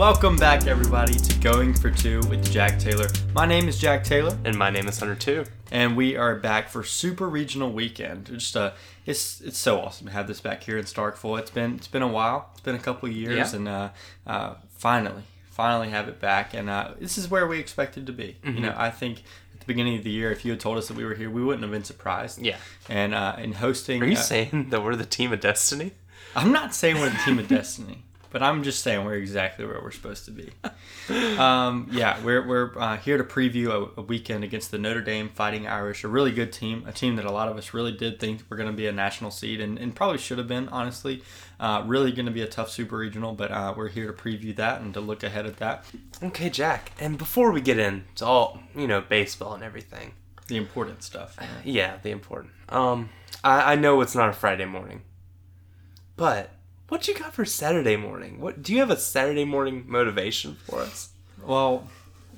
[0.00, 3.06] welcome back everybody to Going for Two with Jack Taylor.
[3.34, 5.44] My name is Jack Taylor, And my name is Hunter too.
[5.70, 8.30] and we are back for Super Regional Weekend.
[8.30, 8.72] It's Just uh,
[9.04, 11.38] it's it's so awesome to have this back here in Starkville.
[11.38, 12.48] It's been it's been a while.
[12.52, 13.56] It's been a couple of years, Yeah.
[13.58, 13.88] and uh,
[14.26, 16.54] uh, finally, finally have it back.
[16.54, 18.38] And uh, this is where we expected to be.
[18.42, 19.22] You know, I think.
[19.52, 21.28] At the beginning of the year, if you had told us that we were here,
[21.28, 22.40] we wouldn't have been surprised.
[22.40, 22.56] Yeah.
[22.88, 25.92] And uh, in hosting, Are you uh, saying that we're the team of destiny?
[26.34, 29.80] I'm not saying we're the team of destiny, but I'm just saying we're exactly where
[29.82, 30.50] we're supposed to be.
[31.10, 35.28] Um, yeah, we're, we're uh, here to preview a, a weekend against the Notre Dame
[35.28, 38.20] Fighting Irish, a really good team, a team that a lot of us really did
[38.20, 41.22] think were going to be a national seed and, and probably should have been, honestly.
[41.58, 44.54] Uh, really going to be a tough super regional, but uh, we're here to preview
[44.54, 45.84] that and to look ahead at that.
[46.22, 46.92] Okay, Jack.
[47.00, 50.12] And before we get into all, you know, baseball and everything.
[50.46, 51.36] The important stuff.
[51.40, 51.52] you know.
[51.64, 52.52] Yeah, the important.
[52.68, 53.10] Um,
[53.42, 55.02] I, I know it's not a Friday morning.
[56.16, 56.50] But
[56.90, 58.40] what you got for Saturday morning?
[58.40, 61.10] What do you have a Saturday morning motivation for us?
[61.42, 61.88] Well,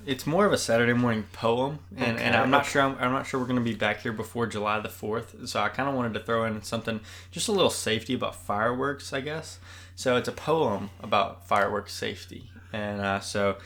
[0.07, 3.27] it's more of a Saturday morning poem, and, and I'm not sure I'm, I'm not
[3.27, 5.49] sure we're going to be back here before July the fourth.
[5.49, 7.01] So I kind of wanted to throw in something,
[7.31, 9.59] just a little safety about fireworks, I guess.
[9.97, 13.57] So it's a poem about fireworks safety, and uh, so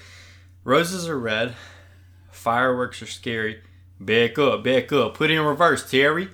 [0.62, 1.54] roses are red,
[2.30, 3.60] fireworks are scary.
[3.98, 6.28] Back up, back up, put it in reverse, Terry.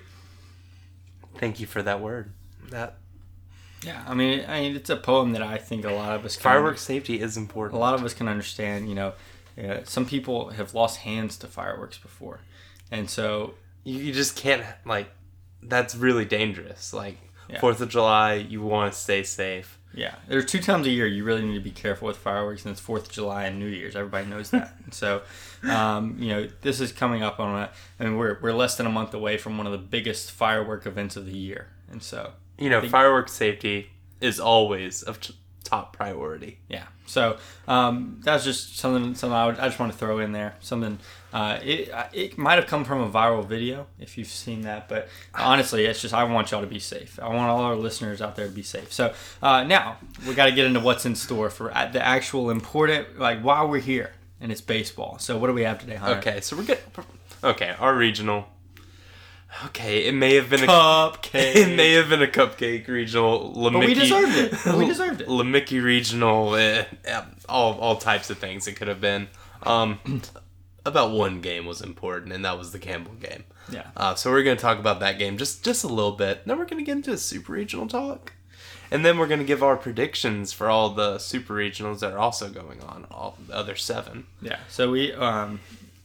[1.36, 2.32] Thank you for that word.
[2.70, 2.98] That
[3.84, 6.36] Yeah, I mean, I mean, it's a poem that I think a lot of us
[6.36, 7.76] can fireworks safety is important.
[7.76, 8.88] a lot of us can understand.
[8.88, 9.12] You know,
[9.62, 12.40] uh, some people have lost hands to fireworks before,
[12.90, 15.08] and so You, you just can't like.
[15.62, 16.92] That's really dangerous.
[16.92, 17.60] Like Yeah.
[17.60, 19.78] Fourth of July, you want to stay safe.
[19.94, 22.72] yeah, there's two times a year you really need to be careful with fireworks, and
[22.72, 23.94] it's Fourth of July and New Year's.
[23.96, 24.74] Everybody knows that.
[24.92, 25.22] So,
[25.64, 27.70] um, you know, this is coming up on a.
[27.98, 30.86] I mean, we're we're less than a month away from one of the biggest firework
[30.86, 33.90] events of the year, and so You know, fireworks safety
[34.20, 36.58] is always of t- top priority.
[36.68, 36.84] Yeah.
[37.06, 39.14] So um, that's just something.
[39.14, 40.54] Something I, would, I just want to throw in there.
[40.60, 40.98] Something.
[41.32, 45.08] Uh, it it might have come from a viral video if you've seen that, but
[45.34, 47.18] honestly, it's just I want y'all to be safe.
[47.20, 48.92] I want all our listeners out there to be safe.
[48.92, 49.96] So uh, now
[50.26, 53.64] we got to get into what's in store for uh, the actual important, like why
[53.64, 55.18] we're here, and it's baseball.
[55.18, 56.18] So what do we have today, Hunter?
[56.18, 56.80] Okay, so we're good.
[57.42, 58.46] Okay, our regional.
[59.66, 61.54] Okay, it may have been a Cupcake.
[61.56, 63.52] it may have been a cupcake regional.
[63.54, 64.76] But we deserved it.
[64.76, 65.28] We deserved it.
[65.28, 69.28] Lamicki regional, eh, eh, all all types of things it could have been.
[69.62, 69.98] Um,
[70.84, 73.44] about one game was important, and that was the Campbell game.
[73.70, 73.88] Yeah.
[73.96, 76.46] Uh, so we're gonna talk about that game just just a little bit.
[76.46, 78.32] Then we're gonna get into a super regional talk,
[78.90, 82.48] and then we're gonna give our predictions for all the super regionals that are also
[82.48, 84.26] going on, all the other seven.
[84.40, 84.58] Yeah.
[84.68, 85.60] So we um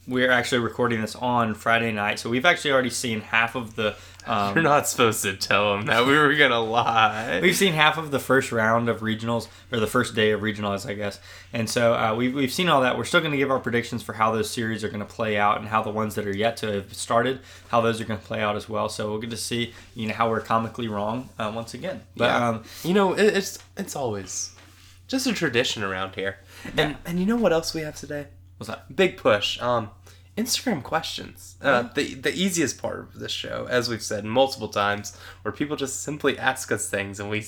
[0.07, 2.19] we're actually recording this on Friday night.
[2.19, 3.95] So we've actually already seen half of the
[4.25, 7.39] um, You're not supposed to tell them that we were gonna lie.
[7.41, 10.85] We've seen half of the first round of regionals, or the first day of regionals,
[10.89, 11.19] I guess.
[11.53, 12.97] And so uh, we've, we've seen all that.
[12.97, 15.37] We're still going to give our predictions for how those series are going to play
[15.37, 17.39] out and how the ones that are yet to have started,
[17.69, 18.89] how those are going to play out as well.
[18.89, 22.01] So we'll get to see, you know, how we're comically wrong uh, once again.
[22.17, 22.49] But Yeah.
[22.49, 24.51] um, You know, it, it's it's always
[25.07, 26.39] just a tradition around here.
[26.75, 28.27] And and you know what else we have today?
[28.57, 28.93] what's that?
[28.95, 29.61] Big push.
[29.61, 29.91] Um,
[30.37, 31.55] Instagram questions.
[31.61, 35.75] Uh, the the easiest part of this show, as we've said multiple times, where people
[35.75, 37.45] just simply ask us things and we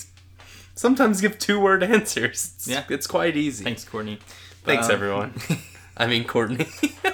[0.75, 2.53] sometimes give two word answers.
[2.55, 2.83] It's, Yeah.
[2.89, 3.63] it's quite easy.
[3.63, 4.19] Thanks, Courtney.
[4.63, 5.33] Thanks um, everyone.
[5.97, 6.67] I mean Courtney.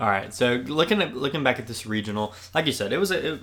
[0.00, 0.32] All right.
[0.32, 3.34] So looking at looking back at this regional, like you said, it was a.
[3.34, 3.40] It,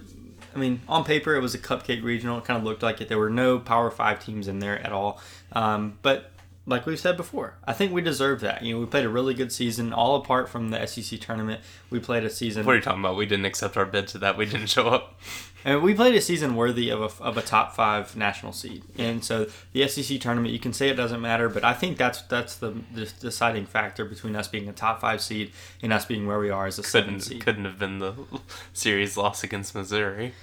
[0.55, 2.37] I mean, on paper, it was a cupcake regional.
[2.37, 3.09] It kind of looked like it.
[3.09, 5.19] There were no Power Five teams in there at all.
[5.51, 6.31] Um, but
[6.67, 8.63] like we've said before, I think we deserve that.
[8.63, 11.61] You know, we played a really good season, all apart from the SEC tournament.
[11.89, 12.65] We played a season.
[12.65, 13.15] what are you talking about?
[13.17, 14.37] We didn't accept our bid to that.
[14.37, 15.19] We didn't show up.
[15.67, 18.83] And we played a season worthy of a, of a top five national seed.
[18.99, 22.21] And so the SEC tournament, you can say it doesn't matter, but I think that's
[22.21, 26.27] that's the, the deciding factor between us being a top five seed and us being
[26.27, 27.41] where we are as a seven Couldn't seed.
[27.43, 28.13] couldn't have been the
[28.73, 30.33] series loss against Missouri.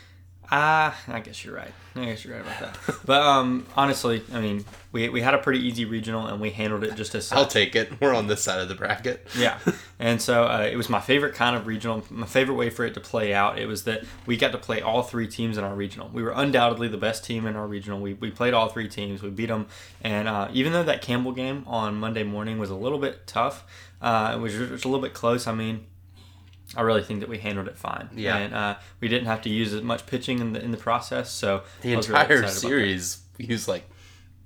[0.55, 1.73] Ah, I guess you're right.
[1.97, 2.97] I guess you're right about that.
[3.07, 6.85] But um, honestly, I mean, we, we had a pretty easy regional and we handled
[6.85, 7.39] it just as such.
[7.39, 7.99] I'll take it.
[8.03, 9.27] We're on this side of the bracket.
[9.39, 9.59] yeah,
[9.99, 12.05] and so uh, it was my favorite kind of regional.
[12.11, 13.59] My favorite way for it to play out.
[13.59, 16.11] It was that we got to play all three teams in our regional.
[16.13, 17.99] We were undoubtedly the best team in our regional.
[17.99, 19.23] We, we played all three teams.
[19.23, 19.69] We beat them,
[20.03, 23.65] and uh, even though that Campbell game on Monday morning was a little bit tough,
[24.03, 25.47] uh, it was just a little bit close.
[25.47, 25.87] I mean.
[26.77, 28.09] I really think that we handled it fine.
[28.15, 28.37] Yeah.
[28.37, 31.31] and uh, we didn't have to use as much pitching in the in the process.
[31.31, 33.85] So The really entire excited series used like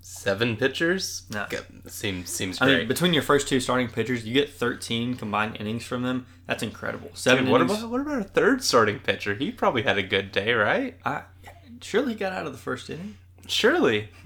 [0.00, 1.22] seven pitchers.
[1.30, 1.46] No.
[1.86, 5.84] Seems seems I mean, between your first two starting pitchers, you get 13 combined innings
[5.84, 6.26] from them.
[6.46, 7.10] That's incredible.
[7.14, 7.78] Seven Dude, what innings.
[7.78, 9.34] about what about our third starting pitcher?
[9.34, 10.96] He probably had a good day, right?
[11.04, 11.22] I,
[11.80, 13.16] surely he got out of the first inning.
[13.46, 14.08] Surely.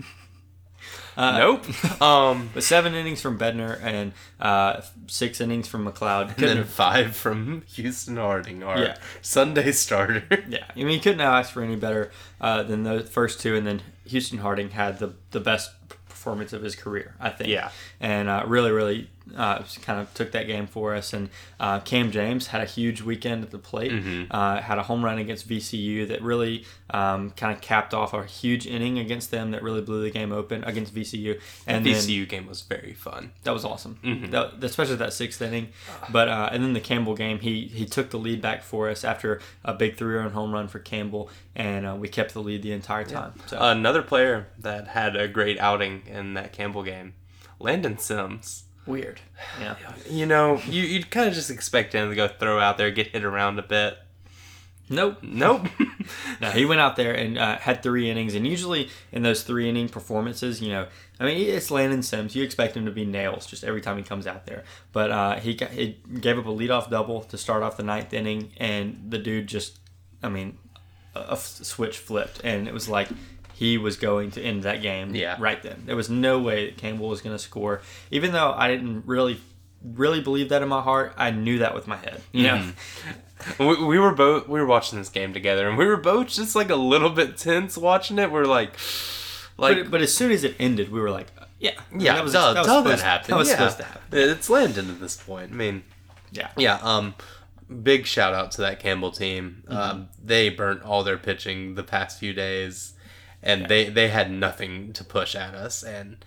[1.17, 1.65] Uh, nope.
[2.03, 6.29] Um, But seven innings from Bednar and uh, six innings from MacLeod.
[6.37, 8.97] and then five from Houston Harding, our Yeah.
[9.23, 10.23] Sunday starter.
[10.49, 12.11] yeah, I mean, you couldn't asked for any better
[12.41, 15.71] uh, than those first two, and then Houston Harding had the the best
[16.09, 17.49] performance of his career, I think.
[17.51, 17.71] Yeah.
[18.01, 21.13] and uh, really, really uh, kind of took that game for us.
[21.13, 23.93] And uh, Cam James had a huge weekend at the plate.
[23.93, 24.25] Mm-hmm.
[24.31, 28.25] Uh, had a home run against VCU that really um, kind of capped off a
[28.25, 31.41] huge inning against them that really blew the game open against VCU.
[31.67, 33.33] And the then- VCU game was very fun.
[33.45, 34.31] that was awesome, Mm-hmm.
[34.31, 35.69] that, especially that sixth inning.
[36.11, 39.05] But uh, and then the Campbell game, he he took the lead back for us
[39.05, 42.73] after a big three-run home run for Campbell, and uh, we kept the lead the
[42.73, 43.33] entire time.
[43.47, 47.15] So Another player that had a great outing in that Campbell game,
[47.59, 48.65] Landon Sims.
[48.91, 49.21] Weird,
[49.61, 49.77] yeah.
[50.11, 53.09] You know, you, you'd kind of just expect him to go throw out there, get
[53.09, 53.97] hit around a bit.
[54.91, 55.19] Nope.
[55.23, 55.69] Nope.
[56.41, 59.69] No, he went out there and uh, had three innings, and usually in those three
[59.69, 60.89] inning performances, you know,
[61.21, 62.35] I mean, it's Landon Sims.
[62.35, 65.37] You expect him to be nails just every time he comes out there, but uh,
[65.39, 69.07] he got, he gave up a leadoff double to start off the ninth inning, and
[69.09, 69.79] the dude just,
[70.23, 70.59] I mean,
[71.15, 73.09] a switch flipped, and it was like
[73.61, 75.37] he was going to end that game Yeah.
[75.39, 75.83] right then.
[75.85, 79.39] There was no way that Campbell was going to score, even though I didn't really.
[79.83, 81.15] Really believe that in my heart.
[81.17, 82.21] I knew that with my head.
[82.33, 82.73] You know,
[83.59, 86.55] we, we were both we were watching this game together, and we were both just
[86.55, 88.31] like a little bit tense watching it.
[88.31, 88.75] We're like,
[89.57, 91.29] like but, but as soon as it ended, we were like,
[91.59, 93.33] yeah, yeah, that was, duh, that was duh, that happened.
[93.33, 93.55] That was yeah.
[93.57, 94.03] supposed to happen.
[94.19, 95.51] It's Landon at this point.
[95.51, 95.83] I mean,
[96.31, 96.49] Yeah.
[96.59, 96.79] yeah.
[96.83, 97.15] Um,
[97.83, 99.63] big shout out to that Campbell team.
[99.67, 99.77] Mm-hmm.
[99.79, 102.93] Um, they burnt all their pitching the past few days,
[103.43, 106.25] and they they had nothing to push at us, and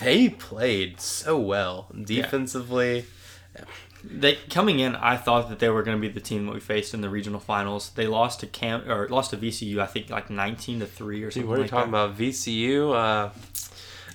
[0.00, 3.06] they played so well defensively.
[4.04, 6.60] They coming in, I thought that they were going to be the team that we
[6.60, 7.90] faced in the regional finals.
[7.90, 11.26] They lost to Cam or lost to VCU, I think like nineteen to three or
[11.26, 12.16] Dude, something what are you like talking about?
[12.16, 12.94] VCU?
[12.94, 13.30] Uh.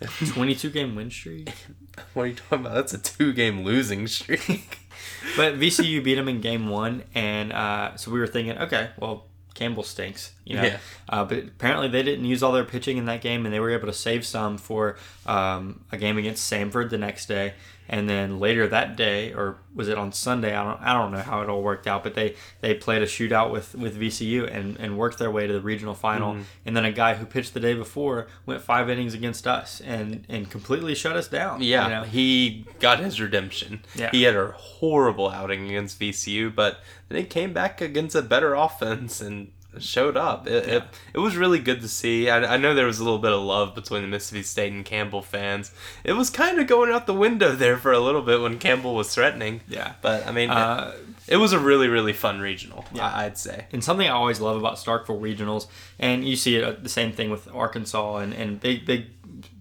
[0.33, 1.49] Twenty-two game win streak.
[2.13, 2.73] what are you talking about?
[2.75, 4.79] That's a two game losing streak.
[5.37, 9.25] But VCU beat them in game one, and uh, so we were thinking, okay, well,
[9.53, 10.63] Campbell stinks, you know.
[10.63, 10.77] Yeah.
[11.07, 13.69] Uh, but apparently they didn't use all their pitching in that game, and they were
[13.69, 17.53] able to save some for um, a game against Samford the next day.
[17.89, 20.55] And then later that day, or was it on Sunday?
[20.55, 23.05] I don't, I don't know how it all worked out, but they, they played a
[23.05, 26.33] shootout with, with VCU and, and worked their way to the regional final.
[26.33, 26.41] Mm-hmm.
[26.65, 30.25] And then a guy who pitched the day before went five innings against us and,
[30.29, 31.61] and completely shut us down.
[31.61, 32.03] Yeah, you know?
[32.03, 33.83] he got his redemption.
[33.95, 34.11] Yeah.
[34.11, 38.53] He had a horrible outing against VCU, but then he came back against a better
[38.53, 40.47] offense and showed up.
[40.47, 40.83] It, it,
[41.13, 42.29] it was really good to see.
[42.29, 44.83] I, I know there was a little bit of love between the Mississippi State and
[44.85, 45.71] Campbell fans.
[46.03, 48.95] It was kind of going out the window there for a little bit when Campbell
[48.95, 49.61] was threatening.
[49.67, 49.93] Yeah.
[50.01, 50.93] But, I mean, Uh,
[51.27, 53.07] it, it was a really, really fun regional, Yeah.
[53.07, 53.65] I, I'd say.
[53.71, 55.67] and something I always love about Starkville regionals,
[55.99, 59.05] and you see it uh, the same thing with Arkansas and, and big big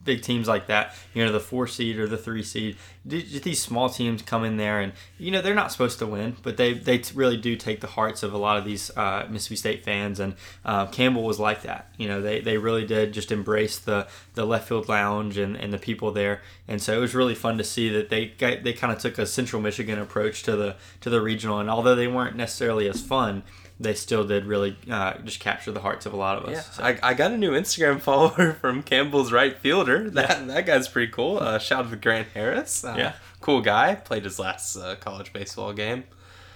[0.05, 0.95] big teams like that.
[1.15, 2.77] You know, the four seed or the three seed.
[3.09, 6.37] Th- These small teams come in there, and you know they're not supposed to win,
[6.43, 9.57] but they they really do take the hearts of a lot of these uh, Mississippi
[9.57, 10.21] State fans.
[10.21, 10.35] And
[10.65, 11.93] uh, Campbell was like that.
[11.97, 15.73] You know, they, they really did just embrace the the left field lounge and, and
[15.73, 16.43] the people there.
[16.69, 19.27] And so it was really fun to see that they they kind of took a
[19.27, 21.59] Central Michigan approach to the to the regional.
[21.59, 23.43] And although they weren't necessarily as fun
[23.81, 26.53] they still did really uh, just capture the hearts of a lot of us.
[26.53, 30.09] Yeah, So, I, I got a new Instagram follower from Campbell's right fielder.
[30.11, 31.39] That that guy's pretty cool.
[31.39, 32.85] Uh, shout out to Grant Harris.
[32.85, 33.13] Uh, Yeah.
[33.41, 33.95] cool guy.
[33.97, 36.05] Played his last uh, college baseball game.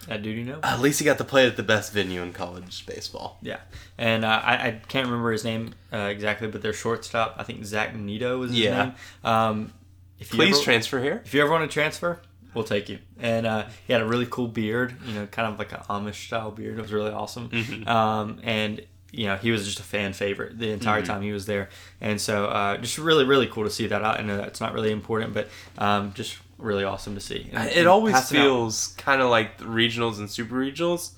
[0.07, 0.61] that dude, you know.
[0.63, 3.39] At least he got to play at the best venue in college baseball.
[3.43, 3.59] Yeah,
[3.99, 7.65] and uh, I, I can't remember his name uh, exactly, but their shortstop, I think
[7.65, 8.83] Zach Neto was his Yeah.
[8.85, 8.95] name.
[9.25, 9.73] Um,
[10.21, 11.23] if you Please ever, transfer here.
[11.25, 12.21] if you ever want to transfer,
[12.57, 12.99] we'll take you.
[13.21, 16.27] And uh, he had a really cool beard, you know, kind of like an Amish
[16.27, 16.79] style beard.
[16.79, 17.51] It was really awesome.
[17.51, 17.89] Mm-hmm.
[17.89, 18.81] Um, and
[19.13, 21.13] you know, he was just a fan favorite the entire Mm-hmm.
[21.13, 21.69] time he was there.
[22.01, 24.05] And so, uh, just really, really cool to see that.
[24.05, 25.49] I know that's not really important, but
[25.79, 27.49] um, just really awesome to see.
[27.53, 31.13] And- It and always feels kind of like the regionals and super regionals.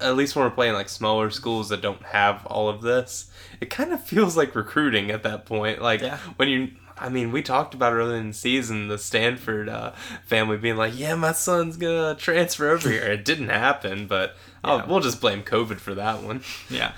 [0.00, 3.70] At least when we're playing like smaller schools that don't have all of this, it
[3.70, 5.80] kind of feels like recruiting at that point.
[5.80, 6.18] Like Yeah.
[6.36, 9.92] when you, I mean, we talked about earlier in the season the Stanford uh,
[10.24, 14.76] family being like, "Yeah, my son's gonna transfer over here." It didn't happen, but oh,
[14.78, 14.86] Yeah.
[14.86, 16.42] we'll just blame COVID for that one.
[16.70, 16.92] Yeah.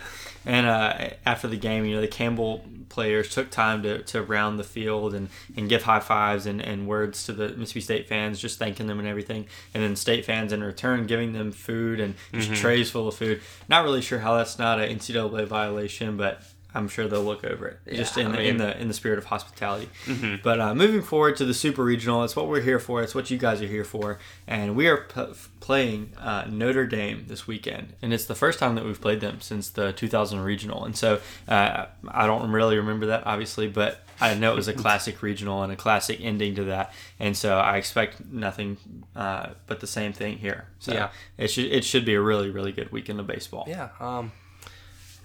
[0.45, 4.61] And uh, after the game, you know, the Campbell players took time to, to round
[4.61, 8.38] the field and, and give high fives and, and words to the Mississippi State fans,
[8.38, 9.47] just thanking them and everything.
[9.75, 13.41] And then State fans in return giving them food and just trays full of food.
[13.69, 16.41] Not really sure how that's not an NCAA violation, but
[16.76, 18.95] I'm sure they'll look over it just in, I the, mean- in the in the
[18.95, 19.88] spirit of hospitality.
[20.04, 20.42] Mhm.
[20.42, 23.02] But uh, moving forward to the super regional, it's what we're here for.
[23.02, 27.25] It's what you guys are here for, and we are p- playing uh, Notre Dame
[27.28, 30.85] this weekend, and it's the first time that we've played them since the 2000 regional.
[30.85, 34.73] And so uh, I don't really remember that obviously, but I know it was a
[34.85, 38.76] classic regional and a classic ending to that, and so I expect nothing
[39.16, 40.66] uh, but the same thing here.
[40.78, 41.09] So Yeah.
[41.38, 43.64] it should it should be a really really good weekend of baseball.
[43.66, 43.88] Yeah.
[44.00, 44.33] Um,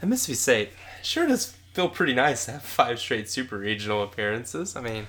[0.02, 0.70] and Mississippi State
[1.04, 4.76] sure does feel pretty nice to have five straight super regional appearances.
[4.76, 5.08] I mean,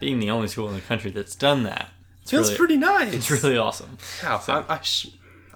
[0.00, 1.88] Being the only school in the country that's done that,
[2.22, 3.14] it's feels really, pretty nice.
[3.14, 3.98] It's really awesome.
[4.22, 5.08] Wow, I, I, sh-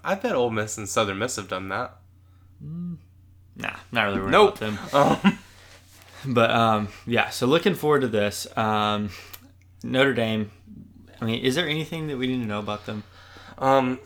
[0.05, 1.97] I bet Ole Miss and Southern Miss have done that.
[2.61, 4.61] Nah, not really worried Nope.
[4.61, 5.25] about them.
[5.29, 5.39] Um,
[6.27, 8.47] But um, yeah, so looking forward to this.
[8.55, 9.09] Um,
[9.83, 10.51] Notre Dame.
[11.19, 13.05] I mean, is there anything that we need to know about them?
[13.57, 13.99] um,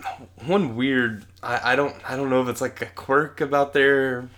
[0.47, 1.25] one weird.
[1.43, 1.95] I, I don't.
[2.09, 4.29] I don't know if it's like a quirk about their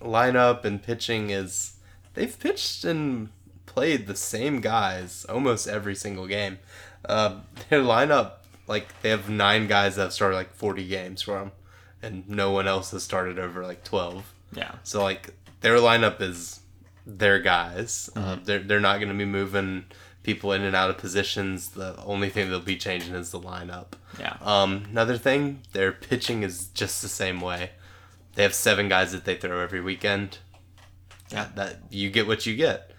[0.00, 1.76] lineup and pitching is
[2.14, 3.30] they've pitched and
[3.66, 6.58] played the same guys almost every single game.
[7.08, 8.32] Uh, their lineup,
[8.66, 11.52] like they have nine guys that have started like forty games for them,
[12.02, 14.32] and no one else has started over like twelve.
[14.52, 16.60] Yeah, So like their lineup is
[17.06, 18.08] their guys.
[18.16, 19.84] Uh, they're they're not going to be moving
[20.22, 21.70] people in and out of positions.
[21.70, 23.92] The only thing they'll be changing is the lineup.
[24.18, 27.70] yeah, Um, another thing, their pitching is just the same way.
[28.36, 30.38] They have seven guys that they throw every weekend.
[31.30, 31.48] Yeah.
[31.56, 32.92] That, you get what you get.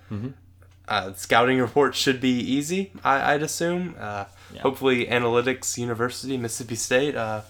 [0.88, 3.96] Uh, scouting reports should be easy, I, I'd assume.
[4.00, 4.62] Uh, Yeah.
[4.62, 7.42] Hopefully, Analytics University, Mississippi State, uh,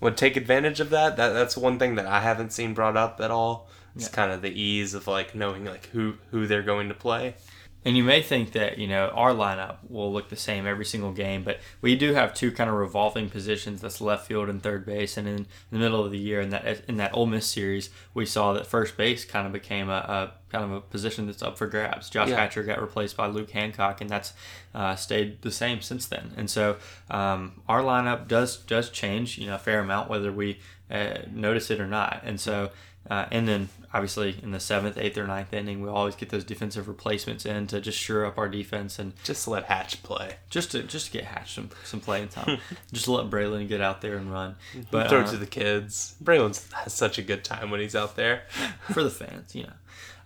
[0.00, 1.16] would take advantage of that.
[1.18, 3.68] That that's one thing that I haven't seen brought up at all.
[3.94, 4.12] It's Yeah.
[4.12, 7.34] kind of the ease of like knowing like who who they're going to play.
[7.84, 11.12] And you may think that you know our lineup will look the same every single
[11.12, 13.82] game, but we do have two kind of revolving positions.
[13.82, 15.16] That's left field and third base.
[15.18, 18.24] And in the middle of the year, in that in that Ole Miss series, we
[18.24, 21.58] saw that first base kind of became a, a kind of a position that's up
[21.58, 22.08] for grabs.
[22.08, 22.36] Josh Yeah.
[22.36, 24.32] Hatcher got replaced by Luke Hancock, and that's
[24.74, 26.32] uh, stayed the same since then.
[26.36, 26.76] And so
[27.10, 30.58] um, our lineup does does change, you know, a fair amount whether we
[30.90, 32.22] uh, notice it or not.
[32.24, 32.70] And so.
[33.10, 36.42] Uh, and then obviously in the seventh, eighth, or ninth inning, we always get those
[36.44, 40.36] defensive replacements in to just shore up our defense and Just let Hatch play.
[40.48, 42.58] just to just to get Hatch some, some playing time.
[42.92, 44.56] just to let Braylon get out there and run.
[44.90, 46.14] But Throw uh, it to the kids.
[46.24, 48.44] Braylon has such a good time when he's out there.
[48.92, 49.72] for the fans, you know.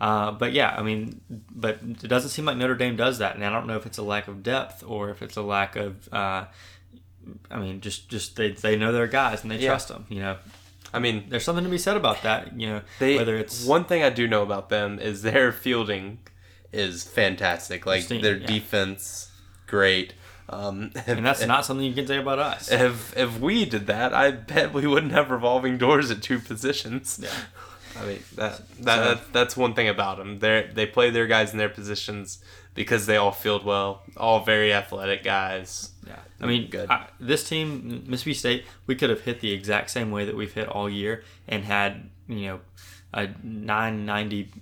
[0.00, 1.20] Uh, but yeah, I mean,
[1.50, 3.98] but it doesn't seem like Notre Dame does that, and I don't know if it's
[3.98, 6.08] a lack of depth or if it's a lack of.
[6.12, 6.44] Uh,
[7.50, 9.70] I mean, just just they, they know their guys and they Yeah.
[9.70, 10.06] trust them.
[10.08, 10.36] You know,
[10.92, 12.58] I mean, there's something to be said about that.
[12.58, 16.18] You know, They whether it's one thing I do know about them is their fielding
[16.72, 17.86] is fantastic.
[17.86, 18.46] Like their yeah.
[18.46, 19.30] defense,
[19.66, 20.14] great.
[20.50, 22.70] Um, and that's not something you can say about us.
[22.70, 27.20] if if we did that, I bet we wouldn't have revolving doors at two positions.
[27.22, 27.30] Yeah.
[28.00, 30.38] I mean that, that, So- that that's one thing about them.
[30.38, 32.42] They they play their guys in their positions
[32.78, 34.02] because they all field well.
[34.16, 35.90] All very athletic guys.
[36.06, 36.88] Yeah, I mean, Good.
[36.88, 40.52] I, this team, Mississippi State, we could have hit the exact same way that we've
[40.52, 42.60] hit all year and had you know
[43.12, 44.52] a 990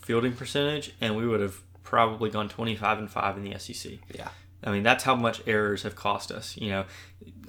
[0.00, 3.94] fielding percentage, and we would have probably gone 25 and five in the SEC.
[4.14, 4.28] Yeah.
[4.62, 6.56] I mean, that's how much errors have cost us.
[6.56, 6.84] You know,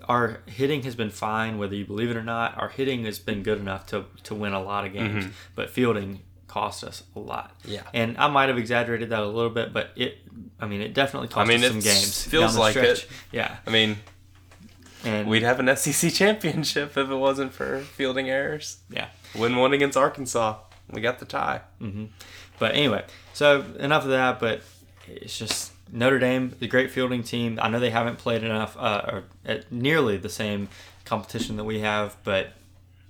[0.09, 2.57] our hitting has been fine, whether you believe it or not.
[2.57, 5.33] Our hitting has been good enough to, to win a lot of games, mm-hmm.
[5.53, 6.21] but fielding
[6.55, 7.51] cost us a lot.
[7.65, 7.81] Yeah.
[7.93, 10.19] And I might have exaggerated that a little bit, but it,
[10.57, 12.23] I mean, it definitely cost mean, us some games.
[12.23, 13.03] feels down the like stretch.
[13.03, 13.09] it.
[13.33, 13.57] Yeah.
[13.67, 13.97] I mean,
[15.03, 18.77] And we'd have an SEC championship if it wasn't for fielding errors.
[18.89, 19.07] yeah.
[19.37, 20.55] Win one against Arkansas.
[20.89, 21.59] We got the tie.
[22.57, 24.39] But anyway, so enough of that.
[24.39, 24.61] But
[25.09, 27.59] it's just Notre Dame, the great fielding team.
[27.61, 30.69] I know they haven't played enough uh, or at nearly the same
[31.03, 32.53] competition that we have, but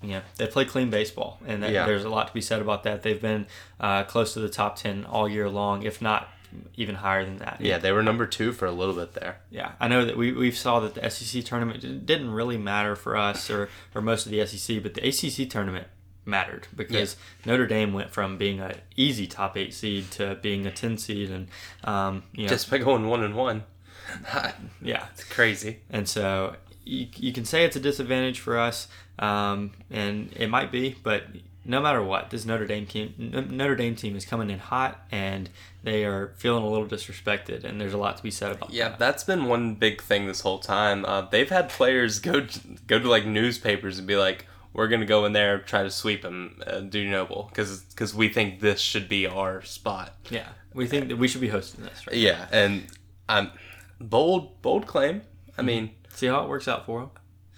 [0.07, 1.85] you know they play clean baseball, and that, Yeah.
[1.85, 3.03] there's a lot to be said about that.
[3.03, 3.47] They've been
[3.79, 6.29] uh, close to the top ten all year long, if not
[6.77, 7.57] even higher than that.
[7.59, 9.39] Yeah, they were number two for a little bit there.
[9.51, 13.17] Yeah, I know that we we saw that the SEC tournament didn't- really matter for
[13.17, 15.88] us or, or most of the SEC, but the ACC tournament
[16.27, 20.71] mattered because Notre Dame went from being a easy top eight seed to being a
[20.71, 21.47] ten seed, and
[21.83, 23.63] um, you know, Just by going one and one.
[24.81, 25.79] yeah, it's crazy.
[25.89, 26.55] and so
[26.86, 28.88] you, you can say it's a disadvantage for us,
[29.20, 31.24] um, and it might be, but
[31.68, 33.13] no matter what, this Notre Dame team
[33.50, 35.50] Notre Dame team is coming in hot, and
[35.84, 38.89] they are feeling a little disrespected, and there's a lot to be said about Yeah,
[38.89, 39.00] that.
[39.00, 41.06] that's been one big thing this whole time.
[41.06, 45.06] Uh, they've had players go to, go to like newspapers and be like, "We're gonna
[45.08, 49.10] go in there try to sweep them, uh, do Noble, because we think this should
[49.10, 52.15] be our spot." Yeah, we think that we should be hosting this, right?
[52.15, 52.86] Yeah, and
[53.27, 53.50] um,
[54.00, 55.22] bold bold claim.
[55.58, 57.12] I mean, See how it works out for them.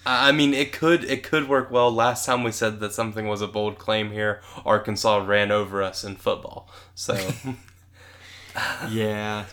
[0.05, 1.91] I mean, it could it could work well.
[1.91, 6.03] Last time we said that something was a bold claim here, Arkansas ran over us
[6.03, 6.69] in football.
[6.95, 7.15] So
[8.89, 9.45] yeah.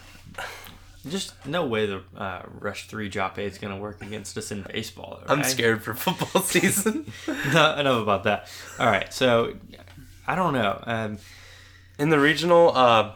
[1.07, 4.63] Just no way the uh, Rush 3 Joppe is going to work against us in
[4.63, 5.21] baseball.
[5.27, 7.13] I'm scared for football season.
[7.27, 8.49] no, enough about that.
[8.79, 9.55] All right, so
[10.27, 10.83] I don't know.
[10.87, 11.19] Um,
[11.99, 13.13] in the regional, uh,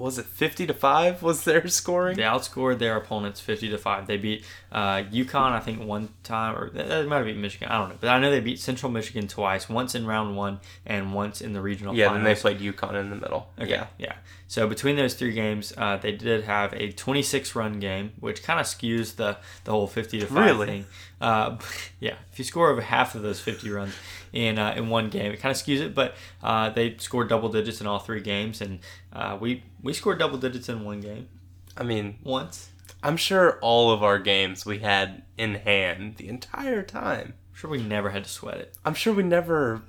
[0.00, 2.16] was it 50 to 5 was their scoring?
[2.16, 4.06] They outscored their opponents 50 to 5.
[4.06, 7.68] They beat uh, UConn, I think, one time, or they might have beat Michigan.
[7.68, 7.96] I don't know.
[8.00, 11.52] But I know they beat Central Michigan twice, once in round one and once in
[11.52, 12.24] the regional Yeah, finals.
[12.24, 13.50] then they played UConn in the middle.
[13.60, 13.86] Okay, Yeah.
[13.98, 14.14] yeah.
[14.48, 18.58] So between those three games, uh, they did have a 26 run game, which kind
[18.58, 20.66] of skews the, the whole 50 to 5 Really?
[20.66, 20.86] thing.
[21.20, 21.56] Uh,
[22.00, 23.94] yeah, if you score over half of those 50 runs
[24.32, 25.94] in uh, in one game, it kind of skews it.
[25.94, 28.80] But uh, they scored double digits in all three games, and
[29.12, 31.28] uh, we we scored double digits in one game
[31.76, 32.70] I mean, once.
[33.02, 37.34] I'm sure all of our games we had in hand the entire time.
[37.50, 38.74] I'm sure we never had to sweat it.
[38.84, 39.82] I'm sure we never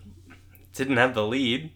[0.73, 1.71] didn't have the lead.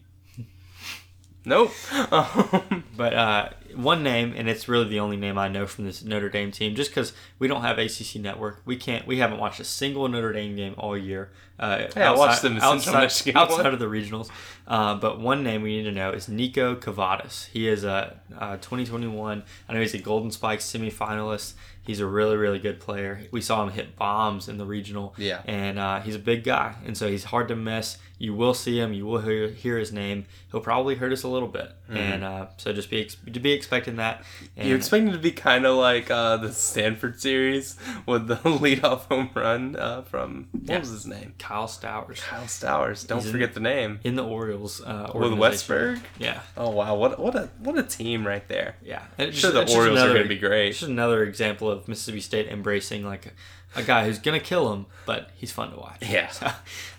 [1.44, 1.72] Nope.
[2.12, 6.02] Um, But uh, one name, and it's really the only name I know from this
[6.02, 9.60] Notre Dame team, just because we don't have ACC Network, we can't, we haven't watched
[9.60, 11.30] a single Notre Dame game all year.
[11.58, 12.94] Uh, Yeah, I watched them outside,
[13.34, 14.30] outside of the regionals.
[14.66, 17.46] Uh, but one name we need to know is Niko Kavadas.
[17.48, 19.42] He is a uh, 2021.
[19.68, 21.54] I know he's a Golden Spike semifinalist.
[21.82, 23.20] He's a really, really good player.
[23.30, 25.14] We saw him hit bombs in the regional.
[25.16, 25.40] Yeah.
[25.46, 27.98] And uh, he's a big guy, and so he's hard to miss.
[28.18, 28.94] You will see him.
[28.94, 30.24] You will hear, hear his name.
[30.50, 33.52] He'll probably hurt us a little bit, and uh, so just be ex- to be
[33.52, 34.24] expecting that.
[34.56, 39.00] And You're expecting to be kind of like uh, the Stanford series with the leadoff
[39.10, 40.78] home run uh, from what Yeah.
[40.78, 41.34] was his name?
[41.38, 43.06] Kyle Stowers Kyle Stowers.
[43.06, 44.00] Don't He's in- forget the name.
[44.02, 45.32] in the Orioles uh, With.
[45.32, 46.00] Westburg.
[46.18, 48.76] Yeah, Oh wow, what what a what a team right there.
[48.82, 49.02] yeah.
[49.18, 50.68] And it's Sure, the just Orioles are gonna be great.
[50.70, 53.34] It's just another example of Mississippi State embracing like
[53.74, 55.98] a, guy who's gonna kill him, but he's fun to watch.
[56.08, 56.28] Yeah.
[56.28, 56.46] So,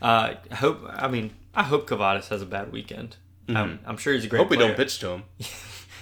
[0.02, 0.82] uh, I hope.
[0.88, 3.16] I mean, I hope Kavadas has a bad weekend.
[3.50, 4.40] I'm, I'm sure he's a great.
[4.40, 4.44] Mm-hmm.
[4.44, 4.68] Hope we player.
[4.70, 5.24] don't pitch to him.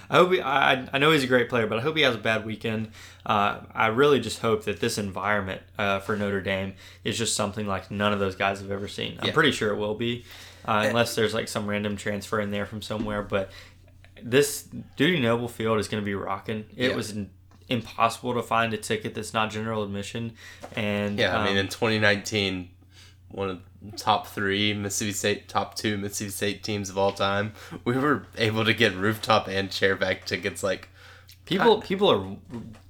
[0.09, 2.13] I hope he, I, I know he's a great player, but I hope he has
[2.15, 2.89] a bad weekend.
[3.25, 7.65] Uh, I really just hope that this environment uh, for Notre Dame is just something
[7.65, 9.17] like none of those guys have ever seen.
[9.19, 9.33] I'm Yeah.
[9.33, 10.25] pretty sure it will be,
[10.65, 13.23] uh, unless there's like some random transfer in there from somewhere.
[13.23, 13.49] But
[14.21, 14.63] this
[14.95, 16.65] Dudy Noble Field is going to be rocking.
[16.75, 16.95] It Yeah.
[16.95, 17.15] was
[17.69, 20.33] impossible to find a ticket that's not general admission,
[20.75, 22.69] and Yeah, I mean um, in 2019,
[23.29, 27.53] one of the top three Mississippi State, top two Mississippi State teams of all time,
[27.83, 30.63] we were able to get rooftop and chairback tickets.
[30.63, 30.89] Like,
[31.45, 32.37] People people are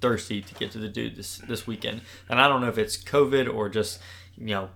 [0.00, 2.96] thirsty to get to the dude this this weekend, and I don't know if it's
[2.96, 4.00] COVID or just
[4.38, 4.70] you know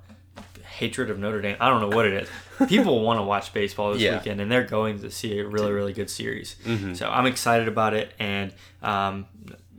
[0.67, 1.57] hatred of Notre Dame.
[1.61, 2.69] I don't know what it is.
[2.69, 4.19] People want to watch baseball this Yeah.
[4.19, 6.57] weekend, and they're going to see a really really good series.
[6.65, 6.93] Mm-hmm.
[6.93, 9.25] So I'm excited about it, and um,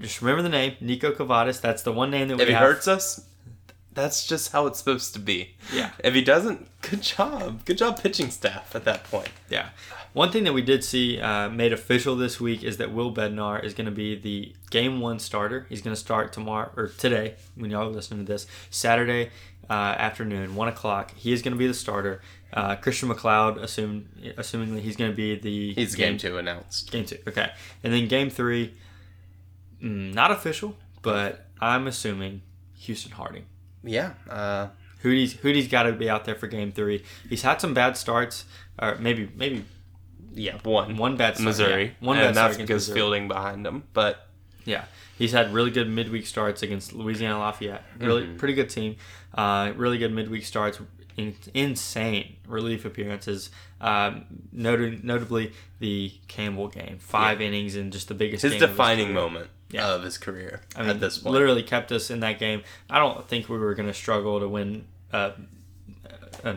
[0.01, 1.61] just remember the name Niko Kavadas.
[1.61, 2.63] That's the one name that we if he have.
[2.63, 3.25] hurts us,
[3.93, 5.55] that's just how it's supposed to be.
[5.73, 5.91] Yeah.
[6.03, 9.29] If he doesn't, good job, good job pitching staff at that point.
[9.49, 9.69] Yeah.
[10.13, 13.63] One thing that we did see uh, made official this week is that Will Bednar
[13.63, 15.65] is going to be the game one starter.
[15.69, 19.29] He's going to start tomorrow or today when y'all are listening to this Saturday
[19.69, 21.13] uh, afternoon, one o'clock.
[21.15, 22.21] He is going to be the starter.
[22.51, 26.91] Uh, Christian MacLeod, assume assuming that he's going to be the He's game two announced.
[26.91, 28.73] Game two, okay, and then game three,
[29.81, 32.41] not official, but I'm assuming
[32.79, 33.45] Houston Harding.
[33.83, 34.13] Yeah.
[34.29, 34.67] Uh,
[35.03, 37.03] Hootie's Hootie's got to be out there for game three.
[37.27, 38.45] He's had some bad starts,
[38.79, 39.65] or maybe maybe
[40.33, 40.57] yeah.
[40.63, 40.95] One.
[40.97, 41.83] one bad start, Missouri.
[41.99, 42.07] yeah.
[42.07, 42.95] one bad and start that's against because Missouri.
[42.99, 43.83] fielding behind him.
[43.93, 44.27] But
[44.65, 44.85] Yeah,
[45.17, 47.83] he's had really good midweek starts against Louisiana Lafayette.
[47.99, 48.37] Really, Mm-hmm.
[48.37, 48.95] pretty good team.
[49.33, 50.79] Uh, really good midweek starts.
[51.17, 53.49] In, insane relief appearances.
[53.81, 58.43] Um, noted, notably the Campbell game, five innings and just the biggest.
[58.43, 59.93] his defining moment Yeah.
[59.93, 61.33] of his career I mean, at this point.
[61.33, 62.63] literally kept us in that game.
[62.89, 65.31] I don't think we were going to struggle to win uh,
[66.43, 66.53] uh,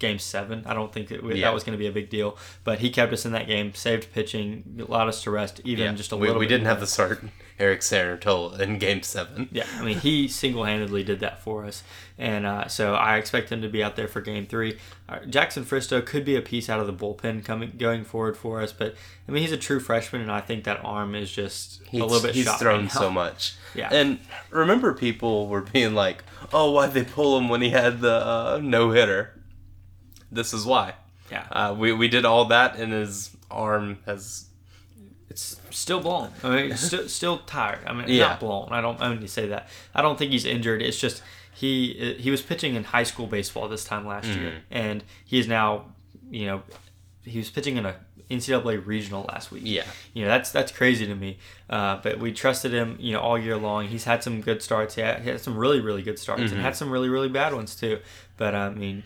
[0.00, 0.64] game seven.
[0.66, 1.42] I don't think it, Yeah.
[1.42, 2.36] that was going to be a big deal.
[2.64, 5.92] But he kept us in that game, saved pitching, allowed us to rest even Yeah.
[5.92, 6.40] just a we, little.
[6.40, 7.22] we didn't have the start
[7.60, 9.48] Eric Cerantola in Game Seven.
[9.52, 11.82] Yeah, I mean, he single handedly did that for us.
[12.18, 14.78] And uh, so I expect him to be out there for game three.
[15.08, 18.62] Uh, Jackson Fristoe could be a piece out of the bullpen coming going forward for
[18.62, 18.94] us, but
[19.28, 22.04] I mean, he's a true freshman, and I think that arm is just He's, a
[22.06, 23.54] little bit he's thrown right so much.
[23.74, 23.88] Yeah.
[23.92, 24.18] And
[24.50, 28.60] remember, people were being like, "Oh, why'd they pull him when he had the uh,
[28.60, 29.39] no hitter?"
[30.32, 30.94] This is why.
[31.30, 31.44] Yeah.
[31.50, 34.46] Uh, we we did all that, and his arm has.
[35.28, 36.30] It's still blown.
[36.42, 37.80] I mean, still still tired.
[37.86, 38.28] I mean, Yeah.
[38.30, 38.68] not blown.
[38.72, 39.00] I don't.
[39.00, 39.68] I mean to say that.
[39.94, 40.82] I don't think he's injured.
[40.82, 41.22] It's just
[41.54, 44.58] he he was pitching in high school baseball this time last year, Mm-hmm.
[44.70, 45.86] and he is now,
[46.30, 46.62] you know,
[47.24, 47.94] he was pitching in a
[48.28, 49.62] NCAA regional last week.
[49.66, 49.84] Yeah.
[50.14, 51.38] You know, that's that's crazy to me.
[51.68, 53.86] Uh, but we trusted him, you know, all year long.
[53.86, 54.96] He's had some good starts.
[54.96, 56.54] He had, he had some really, really good starts Mm-hmm.
[56.54, 57.98] and had some really, really bad ones too.
[58.36, 59.04] But I mean,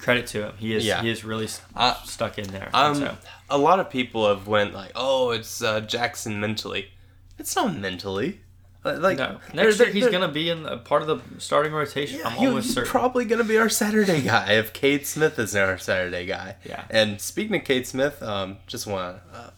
[0.00, 0.52] credit to him.
[0.58, 1.02] He is Yeah.
[1.02, 2.70] he is really Uh, stuck in there.
[2.74, 3.16] Um, so,
[3.48, 6.90] a lot of people have went like, "Oh, it's uh, Jackson mentally."
[7.38, 8.40] It's not mentally.
[8.82, 11.18] Like no, they're- next year they're- he's they're- gonna be in a part of the
[11.38, 12.20] starting rotation.
[12.24, 12.90] I'm he- almost he's certain.
[12.90, 16.56] probably going to be our Saturday guy if Cade Smith is our Saturday guy.
[16.64, 16.84] Yeah.
[16.88, 19.50] And speaking of Cade Smith, um, just want to uh,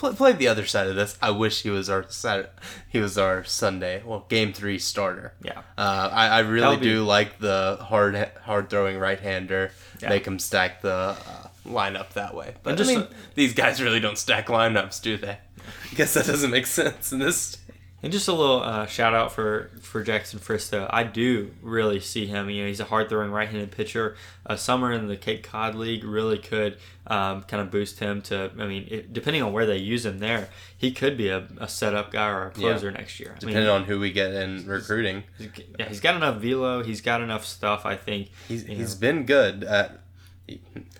[0.00, 1.16] play, play the other side of this.
[1.22, 2.48] I wish he was our Saturday,
[2.88, 5.34] he was our Sunday, well, game three starter.
[5.42, 5.58] yeah.
[5.78, 9.70] Uh, I, I really That would be- do like the hard hard throwing right hander.
[10.02, 10.08] Yeah.
[10.08, 12.54] Make him stack the uh, lineup that way.
[12.62, 15.36] But And just I mean, these guys really don't stack lineups, do they?
[15.92, 17.58] I guess that doesn't make sense in this.
[18.02, 20.88] And just a little uh, shout out for, for Jackson Fristoe.
[20.90, 22.48] I do really see him.
[22.48, 24.16] You know, he's a hard throwing right handed pitcher.
[24.46, 28.50] A summer in the Cape Cod League really could um, kind of boost him to.
[28.58, 31.68] I mean, it, depending on where they use him there, he could be a, a
[31.68, 33.30] setup guy or a closer next year.
[33.30, 36.82] I mean, Depending on who we get in recruiting, he's- yeah, he's got enough velo.
[36.82, 37.84] He's got enough stuff.
[37.84, 38.30] I think.
[38.48, 39.00] he's he's know.
[39.00, 39.62] been good.
[39.62, 40.00] At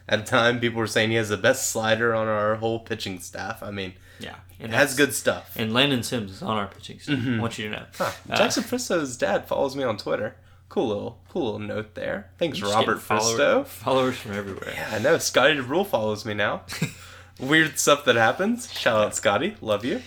[0.09, 3.21] at a time, people were saying he has the best slider on our whole pitching
[3.21, 3.63] staff.
[3.63, 5.53] I mean, yeah, and has that's- good stuff.
[5.57, 7.19] And Landon Sims is on our pitching staff.
[7.27, 7.85] I want you to know.
[7.97, 8.11] Huh.
[8.29, 10.37] Uh, Jackson Fristoe's dad follows me on Twitter.
[10.69, 12.31] Cool little cool little note there.
[12.39, 13.67] Thanks, Robert follower- Fristoe.
[13.67, 14.73] Followers from everywhere.
[14.75, 15.19] Yeah, I know.
[15.19, 16.63] Scotty Rule follows me now.
[17.41, 18.71] Weird stuff that happens.
[18.73, 19.57] Shout out Scotty.
[19.61, 20.01] Love you.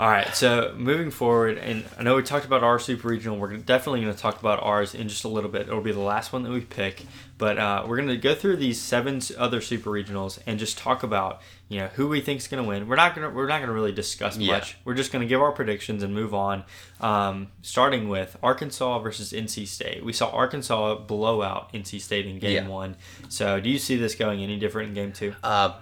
[0.00, 3.36] All right, so moving forward, and I know we talked about our super regional.
[3.36, 5.62] We're definitely going to talk about ours in just a little bit.
[5.62, 7.04] It'll be the last one that we pick,
[7.38, 11.02] but uh, we're going to go through these seven other super regionals and just talk
[11.02, 12.88] about you know who we think is going to win.
[12.88, 14.54] We're not going to we're not going to really discuss Yeah.
[14.54, 14.76] much.
[14.84, 16.64] We're just going to give our predictions and move on.
[17.00, 20.04] Um, starting with Arkansas versus NC State.
[20.04, 22.68] We saw Arkansas blow out NC State in game Yeah.
[22.68, 22.96] one.
[23.28, 25.34] So do you see this going any different in game two?
[25.42, 25.74] Uh,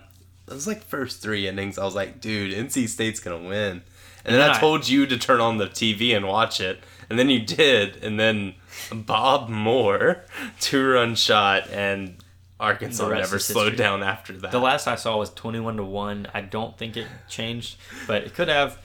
[0.48, 1.78] it was like first three innings.
[1.78, 3.82] I was like, dude, NC State's gonna win.
[4.24, 7.30] And then I- told you to turn on the TV and watch it, and then
[7.30, 8.02] you did.
[8.02, 8.54] And then
[8.92, 10.24] Bob Moore,
[10.60, 12.16] two run shot, and
[12.58, 13.76] Arkansas never slowed history.
[13.76, 14.50] down after that.
[14.50, 16.28] The last I saw was 21 to 1.
[16.32, 18.78] I don't think it changed, but it could have.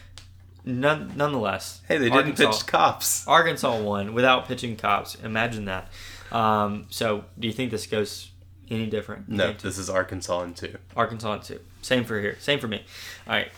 [0.63, 1.81] None, nonetheless.
[1.87, 3.27] hey, they didn't pitch Kopps.
[3.27, 5.21] Arkansas won without pitching Kopps.
[5.23, 5.91] Imagine that.
[6.31, 8.29] Um, so, do you think this goes
[8.69, 9.27] any different?
[9.27, 10.77] No, this is Arkansas in two.
[10.95, 11.59] Arkansas in two.
[11.81, 12.37] Same for here.
[12.39, 12.83] Same for me.
[13.25, 13.51] All right.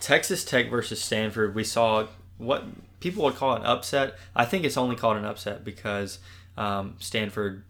[0.00, 1.54] Texas Tech versus Stanford.
[1.54, 2.06] We saw
[2.38, 2.64] what
[3.02, 4.16] people would call it an upset.
[4.34, 6.20] I think it's only called an upset because
[6.56, 7.64] um, Stanford,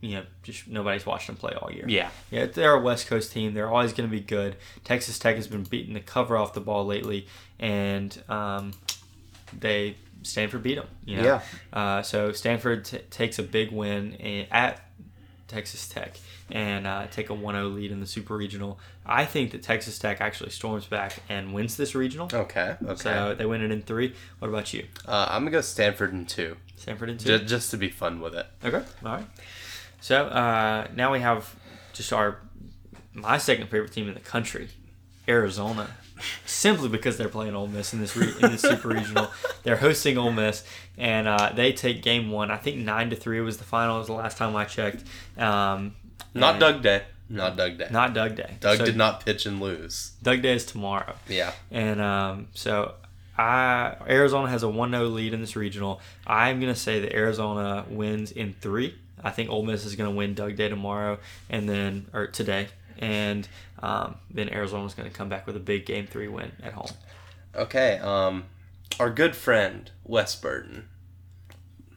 [0.00, 1.84] you know, just nobody's watched them play all year.
[1.88, 2.10] Yeah.
[2.30, 3.54] Yeah, they're a West Coast team.
[3.54, 4.56] They're always going to be good.
[4.84, 7.28] Texas Tech has been beating the cover off the ball lately,
[7.60, 8.72] and um,
[9.58, 10.88] they Stanford beat them.
[11.04, 11.22] You know?
[11.22, 11.40] Yeah.
[11.72, 14.80] Uh, so Stanford t- takes a big win at
[15.52, 16.18] Texas Tech
[16.50, 18.78] and uh, take a 1-0 lead in the Super Regional.
[19.04, 22.28] I think that Texas Tech actually storms back and wins this regional.
[22.32, 22.94] Okay, okay.
[22.96, 24.14] So they win it in three.
[24.38, 24.86] What about you?
[25.06, 27.38] uh, I'm gonna go Stanford in two, Stanford in two.
[27.38, 28.46] just, just to be fun with it.
[28.64, 28.82] Okay.
[29.04, 29.26] All right.
[30.00, 31.54] So uh, now we have
[31.92, 32.38] just our
[33.14, 34.68] my second favorite team in the country,
[35.28, 35.88] Arizona,
[36.46, 39.30] simply because they're playing Ole Miss in this re- in this Super Regional.
[39.62, 40.64] They're hosting Ole Miss,
[40.98, 42.50] and uh, they take Game One.
[42.50, 43.98] I think nine to three was the final.
[43.98, 45.04] Was the last time I checked.
[45.38, 45.94] Um,
[46.34, 47.02] Not Doug Day.
[47.28, 47.88] Not Doug Day.
[47.90, 48.56] Not Doug Day.
[48.60, 50.12] Doug So did not pitch and lose.
[50.22, 51.14] Doug Day is tomorrow.
[51.28, 51.52] Yeah.
[51.70, 52.94] And um, so
[53.38, 56.00] I Arizona has a 1-0 lead in this regional.
[56.26, 58.94] I'm going to say that Arizona wins in 3.
[59.24, 62.68] I think Ole Miss is going to win Doug Day tomorrow and then or today
[63.02, 63.46] and
[63.82, 66.90] um, then Arizona's going to come back with a big game 3 win at home.
[67.54, 68.44] Okay, um,
[68.98, 70.88] our good friend Wes Burton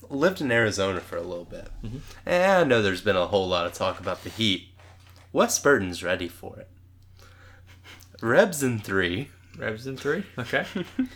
[0.10, 1.98] lived in Arizona for a little bit, Mm-hmm.
[2.26, 4.68] and I know there's been a whole lot of talk about the heat.
[5.32, 6.68] Wes Burton's ready for it.
[8.22, 9.30] Rebs in three.
[9.58, 10.24] Rebs in 3.
[10.40, 10.66] Okay.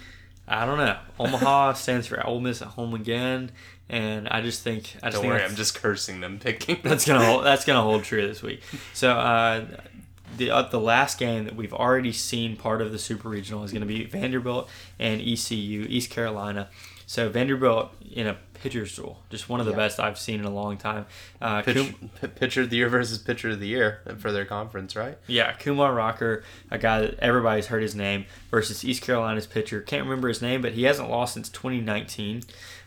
[0.47, 0.97] I don't know.
[1.19, 3.52] Omaha stands for Ole Miss at home again
[3.89, 6.80] and I just think I just Don't think worry, I'm just cursing them picking.
[6.84, 8.62] that's gonna hold, that's gonna hold true this week.
[8.93, 9.65] So uh,
[10.38, 13.71] the uh, the last game that we've already seen part of the super regional is
[13.73, 16.69] gonna be Vanderbilt and ECU, East Carolina.
[17.08, 19.78] So Vanderbilt in a pitcher's duel, just one of the Yeah.
[19.78, 21.06] best I've seen in a long time.
[21.41, 24.45] Uh, Pitch, Kum- p- pitcher of the year versus pitcher of the year for their
[24.45, 25.17] conference, right?
[25.25, 29.82] yeah, Kumar Rocker, a guy that everybody's heard his name, versus East Carolina's pitcher.
[29.82, 32.43] Can't remember his name, but he hasn't lost since 2019.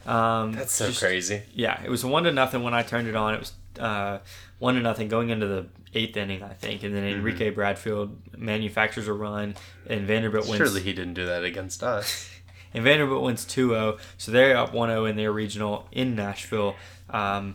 [0.06, 1.42] Um, That's so just- crazy.
[1.54, 3.34] Yeah, it was one to nothing when I turned it on.
[3.34, 4.18] It was uh,
[4.58, 7.18] one to nothing going into the eighth inning, I think, and then Mm-hmm.
[7.18, 9.54] Enrique Bradfield manufactures a run,
[9.86, 10.56] and Vanderbilt wins.
[10.58, 12.28] Surely he didn't do that against us.
[12.74, 16.74] And Vanderbilt wins 2-0, so they're up 1-0 in their regional in Nashville.
[17.10, 17.54] Um,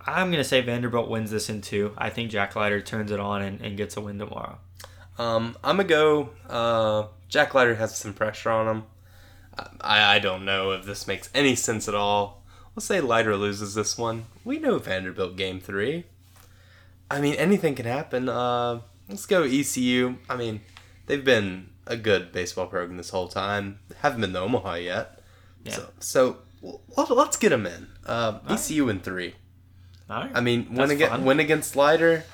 [0.00, 1.92] I'm gonna say Vanderbilt wins this in two.
[1.98, 4.56] I think Jack Leiter turns it on and, and gets a win tomorrow.
[5.18, 6.30] Um, I'm gonna go.
[6.48, 8.82] Uh, Jack Leiter has some pressure on him.
[9.80, 12.44] I, I don't know if this makes any sense at all.
[12.74, 14.26] Let's say Leiter loses this one.
[14.44, 16.04] We know Vanderbilt game three.
[17.10, 18.28] I mean, anything can happen.
[18.28, 20.16] Uh, let's go ECU.
[20.28, 20.60] I mean,
[21.06, 23.80] they've been a good baseball program this whole time.
[24.00, 25.20] Haven't been to Omaha yet.
[25.64, 25.72] Yeah.
[25.72, 26.36] So, so
[26.96, 27.88] let, us get them in.
[28.04, 29.34] Uh, ECU in three.
[30.10, 30.30] All right.
[30.34, 32.24] I mean, win against win against Leiter.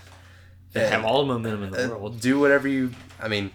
[0.72, 2.20] They have all the momentum in the uh, world.
[2.20, 2.90] do whatever you.
[3.20, 3.52] I mean,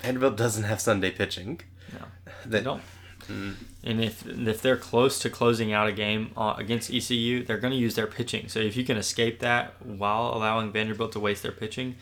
[0.00, 1.60] Vanderbilt doesn't have Sunday pitching.
[1.92, 2.06] No,
[2.46, 2.82] They they don't.
[3.28, 3.54] Mm.
[3.82, 7.72] And if if they're close to closing out a game uh, against ECU, they're going
[7.72, 8.48] to use their pitching.
[8.48, 11.96] So if you can escape that while allowing Vanderbilt to waste their pitching,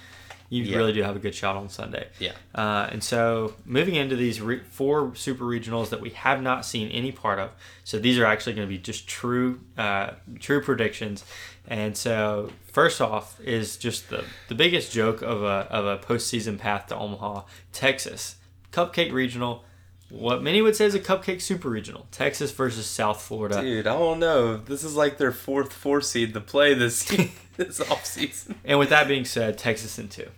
[0.48, 0.76] you Yeah.
[0.76, 2.08] really do have a good shot on Sunday.
[2.20, 2.32] Yeah.
[2.54, 6.88] Uh, and so moving into these re- four super regionals that we have not seen
[6.88, 7.50] any part of,
[7.84, 11.24] so these are actually going to be just true uh, true predictions.
[11.66, 16.58] And so first off is just the the biggest joke of a of a postseason
[16.58, 18.36] path to Omaha, Texas
[18.72, 19.64] Cupcake Regional.
[20.12, 23.62] What many would say is a cupcake super regional, Texas versus South Florida.
[23.62, 24.58] Dude, I don't know.
[24.58, 27.04] This is like their fourth four seed to play this
[27.56, 28.56] this offseason.
[28.62, 30.28] And with that being said, Texas in two.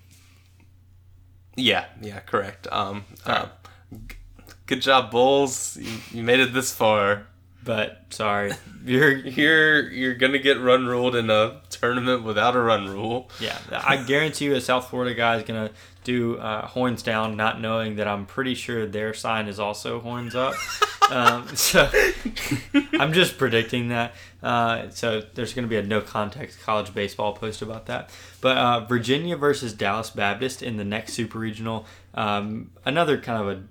[1.56, 2.68] Yeah, yeah, correct.
[2.70, 3.46] Um, uh,
[4.06, 4.16] g-
[4.66, 5.76] good job, Bulls.
[5.76, 7.26] You, you made it this far.
[7.64, 8.52] But sorry,
[8.84, 13.30] you're You're you're gonna get run ruled in a tournament without a run rule.
[13.40, 15.70] Yeah, I guarantee you, a South Florida guy is gonna
[16.04, 20.34] do uh, horns down, not knowing that I'm pretty sure their sign is also horns
[20.34, 20.54] up.
[21.10, 21.90] um, so
[22.92, 24.14] I'm just predicting that.
[24.42, 28.10] Uh, so there's gonna be a no context college baseball post about that.
[28.40, 31.86] But uh, Virginia versus Dallas Baptist in the next super regional.
[32.14, 33.62] Um, another kind of a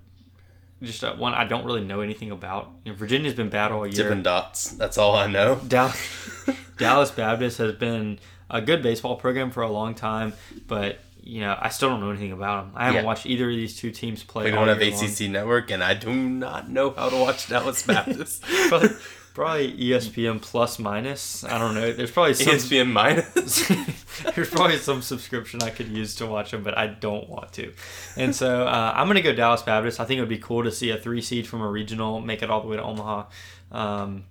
[0.83, 2.71] just a, one I don't really know anything about.
[2.83, 4.03] You know, Virginia's been bad all year.
[4.03, 4.71] Dippin' dots.
[4.71, 5.55] That's all I know.
[5.67, 5.97] Dallas,
[6.77, 8.19] Dallas Baptist has been
[8.49, 10.33] a good baseball program for a long time,
[10.67, 12.73] but you know I still don't know anything about them.
[12.75, 13.07] I haven't Yeah.
[13.07, 14.45] watched either of these two teams play.
[14.45, 15.03] We don't have year long.
[15.05, 18.43] ACC network, and I do not know how to watch Dallas Baptist.
[18.67, 18.89] probably,
[19.33, 21.43] probably ESPN plus minus.
[21.43, 21.91] I don't know.
[21.93, 22.53] There's probably some.
[22.55, 23.67] ESPN minus.
[24.36, 27.73] there's probably some subscription I could use to watch them, but I don't want to.
[28.17, 29.99] And so uh, I'm gonna go Dallas Baptist.
[29.99, 32.43] I think it would be cool to see a three seed from a regional make
[32.43, 33.25] it all the way to Omaha.
[33.71, 34.25] Um,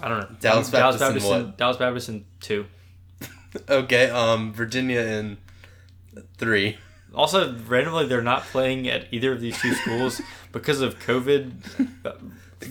[0.00, 0.36] I don't know.
[0.40, 1.40] Dallas Dallas Baptist in Baptist, what?
[1.40, 2.66] in, Dallas Baptist in two.
[3.68, 5.36] okay, um, Virginia in
[6.38, 6.78] three.
[7.14, 10.20] Also, randomly, they're not playing at either of these two schools
[10.52, 11.52] because of COVID.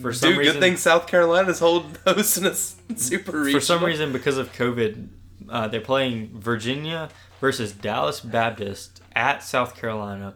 [0.02, 3.60] For some Dude, reason, good thing South Carolina's hold hosting a super regional.
[3.60, 5.08] for some reason, because of COVID,
[5.50, 10.34] uh, they're playing Virginia versus Dallas Baptist at South Carolina.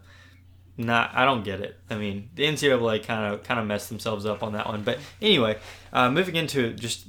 [0.78, 1.80] Not, I don't get it.
[1.90, 4.84] I mean, the NCAA kind of kind of messed themselves up on that one.
[4.84, 5.58] But anyway,
[5.94, 7.06] uh, moving into just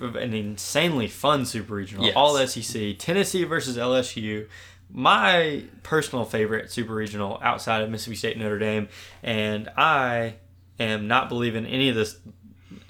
[0.00, 2.14] an insanely fun super regional, Yes.
[2.16, 4.48] all SEC, Tennessee versus LSU.
[4.96, 8.88] My personal favorite super regional outside of Mississippi State Notre Dame,
[9.24, 10.36] and I
[10.78, 12.16] am not believing any of this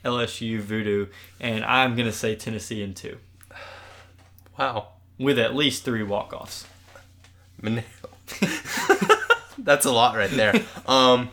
[0.05, 1.07] LSU voodoo,
[1.41, 3.17] and I'm gonna say Tennessee in two
[4.59, 4.89] Wow.
[5.19, 6.67] with at least three walk offs.
[9.59, 10.61] That's a lot right there.
[10.87, 11.31] Um,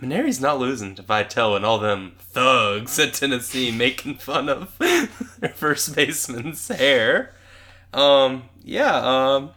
[0.00, 5.50] Mainieri's not losing to Vitell and all them thugs at Tennessee making fun of their
[5.50, 7.34] first baseman's hair.
[7.92, 8.96] Um, yeah,
[9.34, 9.50] um,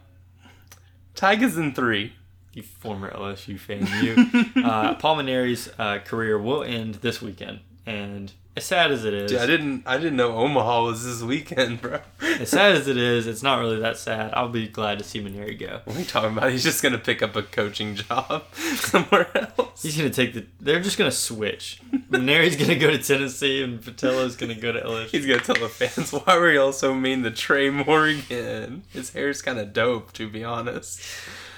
[1.14, 2.12] Tigers in three.
[2.52, 4.62] You former LSU fan, you.
[4.64, 9.30] uh, Paul Mainieri's uh, career will end this weekend, and as sad as it is,
[9.30, 12.00] Dude, I didn't, I didn't know Omaha was this weekend, bro.
[12.20, 14.32] as sad as it is, it's not really that sad.
[14.34, 15.80] I'll be glad to see Mainieri go.
[15.84, 16.50] What are you talking about?
[16.50, 19.82] He's just gonna pick up a coaching job somewhere else.
[19.82, 20.44] He's gonna take the.
[20.60, 21.80] They're just gonna switch.
[22.10, 25.06] Mainieri's gonna go to Tennessee, and Patello's gonna go to LSU.
[25.08, 28.82] He's gonna tell the fans why were y'all so mean to Trey Morgan?
[28.90, 31.00] His hair's kind of dope, to be honest.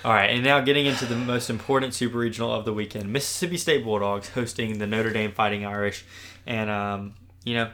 [0.03, 3.59] All right, and now getting into the most important super regional of the weekend: Mississippi
[3.59, 6.07] State Bulldogs hosting the Notre Dame Fighting Irish,
[6.46, 7.70] and um, you know,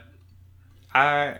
[0.93, 1.37] I,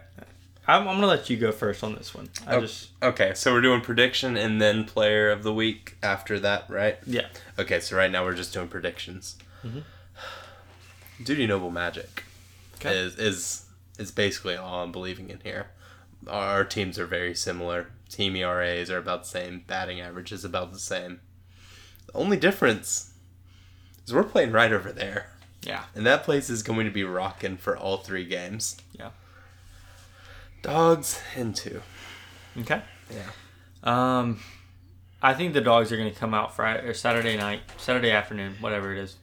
[0.67, 2.29] I'm, I'm gonna let you go first on this one.
[2.45, 2.61] I Oh.
[2.61, 6.97] just, Okay, so we're doing prediction and then player of the week after that, right?
[7.05, 9.37] yeah, Okay, so right now we're just doing predictions.
[9.65, 9.83] Mhm.
[11.23, 12.23] Dudy Noble Magic
[12.75, 12.95] Okay.
[12.95, 13.65] is is
[13.97, 15.67] is basically all I'm believing in here.
[16.27, 17.87] Our teams are very similar.
[18.09, 19.63] Team ERAs are about the same.
[19.67, 21.19] Batting average is about the same.
[22.05, 23.11] The only difference
[24.05, 25.31] is we're playing right over there.
[25.67, 28.77] Yeah, And that place is going to be rocking for all three games.
[28.97, 29.09] Yeah.
[30.61, 31.81] Dogs in two.
[32.59, 32.81] okay.
[33.11, 33.29] Yeah.
[33.83, 34.39] Um,
[35.21, 38.93] I think the dogs are gonna come out Friday or Saturday night, Saturday afternoon, whatever
[38.93, 39.15] it is,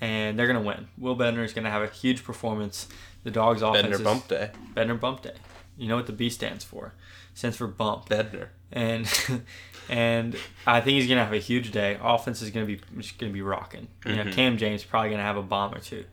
[0.00, 0.88] and they're gonna win.
[0.96, 2.88] Will Bednar is gonna have a huge performance.
[3.24, 4.50] The dogs' offense Bednar is bump day.
[4.74, 5.34] Bednar Bump Day.
[5.76, 6.94] You know what the B stands for?
[7.34, 8.08] stands for bump.
[8.08, 8.48] Bednar.
[8.72, 9.06] And
[9.88, 11.98] and I think he's gonna have a huge day.
[12.02, 13.88] Offense is gonna be just gonna be rocking.
[14.06, 14.32] You know, Mhm.
[14.32, 16.04] Cam James probably gonna have a bomb or two,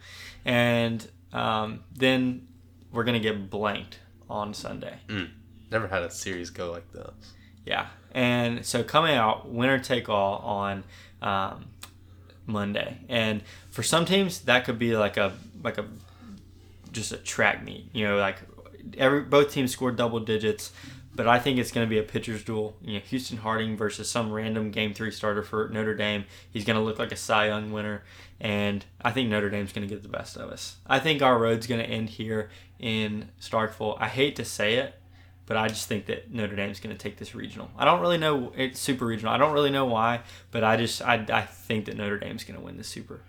[0.45, 2.47] and um, then
[2.91, 4.99] we're gonna get blanked on Sunday.
[5.07, 5.29] Mm.
[5.71, 7.11] Never had a series go like this.
[7.65, 10.83] Yeah, and so coming out winner take all on
[11.21, 11.65] um,
[12.45, 15.33] Monday, and for some teams that could be like a
[15.63, 15.85] like a
[16.91, 17.89] just a track meet.
[17.93, 18.37] You know, like
[18.97, 20.71] every both teams scored double digits,
[21.15, 22.75] but I think it's going to be a pitcher's duel.
[22.81, 26.25] You know, Houston Harding versus some random game three starter for Notre Dame.
[26.51, 28.03] He's going to look like a Cy Young winner,
[28.39, 30.75] and I think Notre Dame's going to get the best of us.
[30.85, 32.49] I think our road's going to end here
[32.79, 33.97] in Starkville.
[33.99, 34.95] I hate to say it.
[35.47, 37.69] But I just think that Notre Dame's going to take this regional.
[37.77, 39.31] I don't really know it's super regional.
[39.31, 42.59] I don't really know why, but I just I, I think that Notre Dame's going
[42.59, 43.21] to win the super.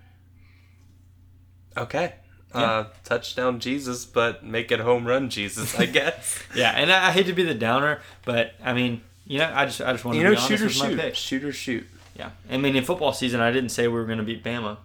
[1.77, 2.15] Okay.
[2.57, 2.63] Yeah.
[2.63, 6.43] Uh, touchdown Jesus, but make it home run Jesus, I guess.
[6.55, 9.67] Yeah, and I, I hate to be the downer, but I mean, you know, I
[9.67, 10.99] just I just want you to know, be honest shoot or shoot.
[10.99, 11.15] pick.
[11.15, 11.87] Shoot or shoot.
[12.17, 14.79] Yeah, I mean, in football season, I didn't say we were going to beat Bama,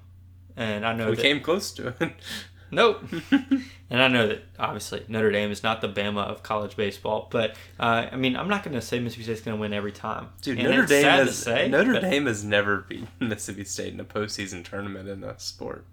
[0.57, 2.11] and I know We that came close to it.
[2.71, 3.03] nope.
[3.89, 7.55] and I know that obviously Notre Dame is not the Bama of college baseball, but
[7.79, 10.29] uh, I mean, I'm not going to say Mississippi State's going to win every time.
[10.41, 13.99] Dude, And Notre Dame has say, Notre but- Dame has never beaten Mississippi State in
[14.01, 15.85] a postseason tournament in a sport.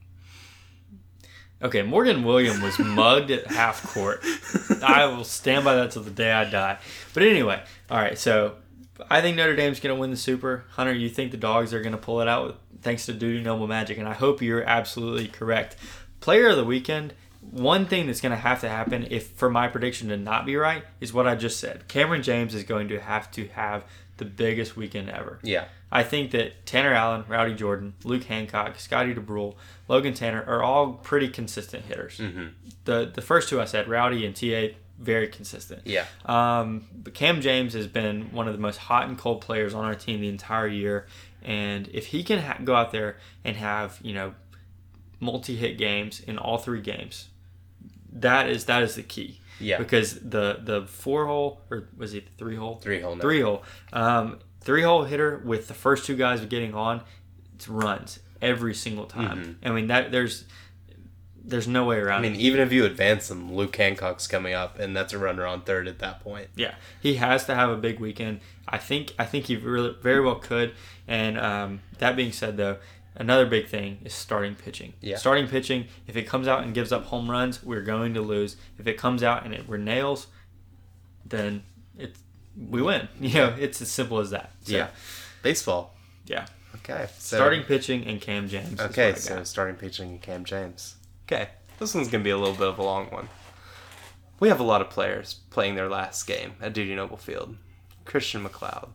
[1.61, 4.25] Okay, Morgan William was mugged at half court.
[4.83, 6.79] I will stand by that till the day I die.
[7.15, 8.17] But anyway, all right.
[8.17, 8.55] So
[9.11, 10.65] I think Notre Dame's going to win the Super.
[10.71, 13.43] Hunter, you think the Dogs are going to pull it out with, thanks to Dudy
[13.43, 15.77] Noble Magic, and I hope you're absolutely correct.
[16.21, 17.15] Player of the weekend.
[17.51, 20.57] One thing that's going to have to happen, if for my prediction to not be
[20.57, 21.89] right, is what I just said.
[21.89, 23.85] Cameron James is going to have to have
[24.19, 25.39] the biggest weekend ever.
[25.43, 25.65] Yeah.
[25.91, 29.55] I think that Tanner Allen, Rowdy Jordan, Luke Hancock, Scotty Dubrule,
[29.89, 32.19] Logan Tanner are all pretty consistent hitters.
[32.19, 32.49] Mm-hmm.
[32.85, 35.83] The the first two I said, Rowdy and TA, very consistent.
[35.85, 36.05] Yeah.
[36.27, 39.85] Um, but Cam James has been one of the most hot and cold players on
[39.85, 41.07] our team the entire year,
[41.43, 44.35] and if he can ha- go out there and have you know
[45.21, 47.29] multi-hit games in all three games,
[48.13, 49.41] that is that is the key.
[49.61, 49.79] Yeah.
[49.79, 52.77] Because the the four hole or was it three hole?
[52.77, 53.17] Three hole.
[53.17, 53.21] now.
[53.23, 57.03] three hole um, three hole hitter with the first two guys getting on
[57.55, 60.45] it's runs every single time i mean that there's
[61.45, 62.25] there's no way around.
[62.25, 62.29] It.
[62.29, 65.19] I mean, it even if you advance them, Luke Hancock's coming up, and that's a
[65.19, 66.49] runner on third at that point.
[66.57, 70.21] yeah he has to have a big weekend i think i think he really very
[70.21, 70.75] well could
[71.07, 72.77] and um, that being said though
[73.19, 75.17] another big thing is starting pitching Yeah.
[75.17, 78.57] starting pitching if it comes out and gives up home runs we're going to lose
[78.79, 80.29] if it comes out and it we're nails
[81.27, 81.63] then
[81.99, 82.19] it's
[82.57, 84.89] we win you know it's as simple as that so, Yeah.
[85.43, 85.95] Baseball.
[86.27, 87.07] yeah Okay.
[87.19, 90.97] So, starting pitching and cam james Okay, so starting pitching and Cam James.
[91.27, 93.29] Okay, this one's gonna be a little bit of a long one.
[94.41, 97.57] We have a lot of players playing their last game at Dudy Noble Field.
[98.05, 98.89] Christian MacLeod,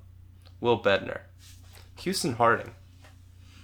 [0.61, 1.21] Will Bednar,
[1.99, 2.71] Houston Harding.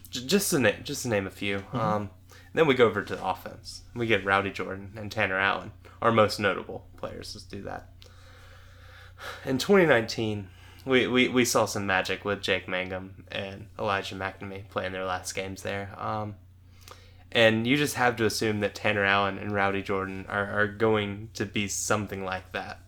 [0.10, 1.64] J- just to name, just to name a few.
[1.74, 2.10] Um,
[2.54, 3.84] then we go over to the offense.
[3.96, 7.36] We get Rowdy Jordan and Tanner Allen, our most notable players.
[7.36, 7.90] Let's do that.
[9.46, 10.48] In 2019,
[10.86, 15.34] we, we, we saw some magic with Jake Mangum and Elijah MacNamee playing their last
[15.34, 15.94] games there.
[15.98, 16.36] Um,
[17.32, 21.30] and you just have to assume that Tanner Allen and Rowdy Jordan are, are going
[21.36, 22.80] to be something like that.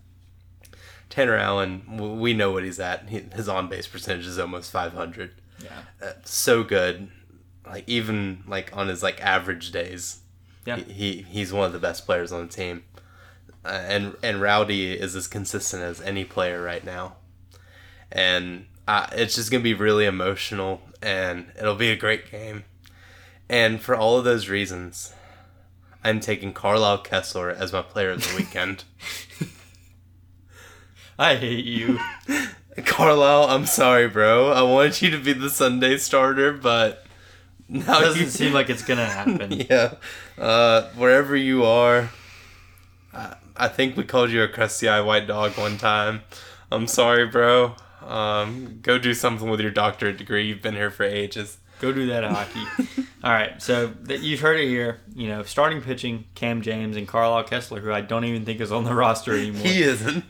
[1.10, 3.10] Tanner Allen, we know what he's at.
[3.10, 5.40] He, his on base percentage is almost 500.
[5.63, 7.10] Yeah Uh, so good.
[7.65, 10.19] Like even like on his like average days,
[10.65, 10.78] Yeah.
[10.78, 12.84] he, he he's one of the best players on the team.
[13.63, 17.15] Uh, and and Rowdy is as consistent as any player right now.
[18.12, 22.63] And uh, it's just gonna be really emotional, and it'll be a great game.
[23.47, 25.13] And for all of those reasons,
[26.04, 28.84] I'm taking Carlisle Kessler as my player of the weekend.
[31.19, 32.00] I hate you.
[32.86, 34.51] Carlisle, I'm sorry, bro.
[34.51, 37.05] I wanted you to be the Sunday starter, but
[37.67, 39.51] now it Doesn't you seem like it's gonna happen.
[39.69, 39.95] yeah.
[40.38, 42.10] Uh, wherever you are,
[43.13, 46.21] I, I think we called you a crusty eye white dog one time.
[46.71, 47.75] I'm sorry, bro.
[48.05, 50.47] Um, go do something with your doctorate degree.
[50.47, 51.57] You've been here for ages.
[51.81, 52.63] Go do that hockey.
[53.23, 55.01] All right, so that you've heard it here.
[55.13, 58.71] You know, starting pitching, Cam James and Carlisle Kessler, who I don't even think is
[58.71, 59.62] on the roster anymore.
[59.63, 60.23] He isn't.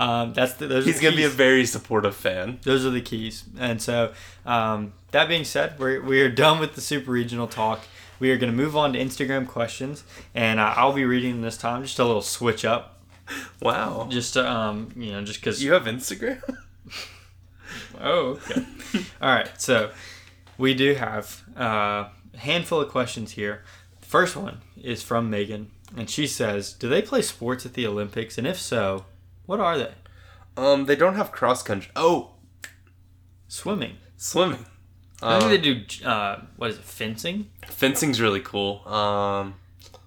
[0.00, 0.86] Um, that's the, those.
[0.86, 2.58] He's gonna be a very supportive fan.
[2.62, 3.44] Those are the keys.
[3.58, 4.12] And so,
[4.46, 7.80] um, that being said, we're, we are done with the super regional talk.
[8.18, 10.04] We are going to move on to Instagram questions,
[10.34, 11.82] and uh, I'll be reading this time.
[11.82, 12.98] Just a little switch up,
[13.62, 14.08] Wow.
[14.10, 15.62] just to, um, you know, just because.
[15.64, 16.42] You have Instagram?
[18.00, 18.64] Oh, okay.
[19.22, 19.50] All right.
[19.60, 19.90] So
[20.58, 23.62] we do have uh, a handful of questions here.
[24.00, 27.86] The first one is from Megan, and she says, "Do they play sports at the
[27.86, 28.38] Olympics?
[28.38, 29.04] And if so,
[29.50, 29.94] what are they?"
[30.56, 31.90] Um, they don't have cross country.
[31.96, 32.30] Oh,
[33.48, 33.96] Swimming.
[34.16, 34.64] Swimming.
[35.20, 36.06] I think they do.
[36.08, 36.84] Uh, what is it?
[36.84, 38.86] Fencing, fencing's really cool.
[38.88, 39.56] Um,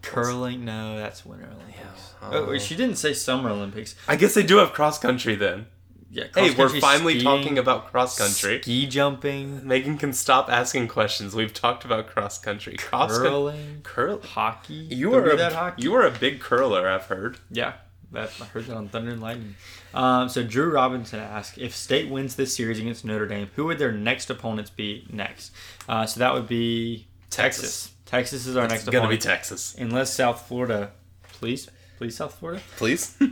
[0.02, 0.66] curling.
[0.66, 1.78] No, that's Winter Olympics.
[2.22, 3.96] Yeah, oh, uh, she didn't say Summer Olympics.
[4.08, 5.68] I guess they do have cross country then.
[6.10, 6.26] Yeah.
[6.34, 8.62] Hey, we're finally skiing, talking about cross country.
[8.62, 11.36] Ski jumping, Megan can stop asking questions.
[11.36, 12.76] We've talked about cross country.
[12.78, 13.30] Cross country.
[13.30, 14.22] curling, Curl.
[14.22, 14.74] hockey.
[14.74, 15.82] You a, that hockey.
[15.84, 16.88] you are a big curler.
[16.88, 17.40] I've heard.
[17.52, 17.74] Yeah,
[18.14, 19.56] that I heard that on Thunder and Lightning.
[19.94, 23.80] Um, so Drew Robinson asked if State wins this series against Notre Dame, who would
[23.80, 25.52] their next opponents be next?
[25.90, 27.92] Uh, so that would be Texas.
[28.06, 28.84] Texas is our next.
[28.84, 29.76] It's next gonna be Texas.
[29.78, 30.92] unless South Florida.
[31.34, 32.62] Please, please, South Florida.
[32.78, 33.18] Please.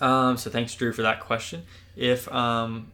[0.00, 1.64] Um, so thanks, Drew, for that question.
[1.96, 2.92] If um,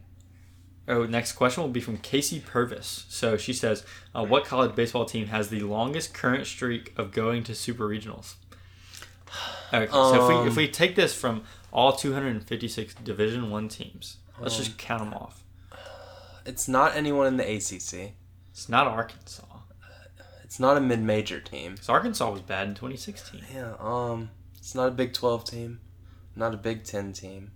[0.87, 3.05] oh, next question will be from Casey Purvis.
[3.09, 3.85] So she says,
[4.15, 8.35] uh, "What college baseball team has the longest current streak of going to super regionals?"
[9.73, 14.17] Okay, so if we if Um, we take this from all 256 Division One teams,
[14.39, 15.43] let's Um, just count them off.
[16.45, 18.13] it's not anyone in the ACC.
[18.51, 19.43] It's not Arkansas.
[20.43, 21.73] It's not a mid-major team.
[21.73, 23.43] Because Arkansas was bad in 2016.
[23.53, 23.73] Yeah.
[23.79, 24.29] Um.
[24.57, 25.81] It's not a Big Twelve team.
[26.35, 27.51] Not a Big Ten team.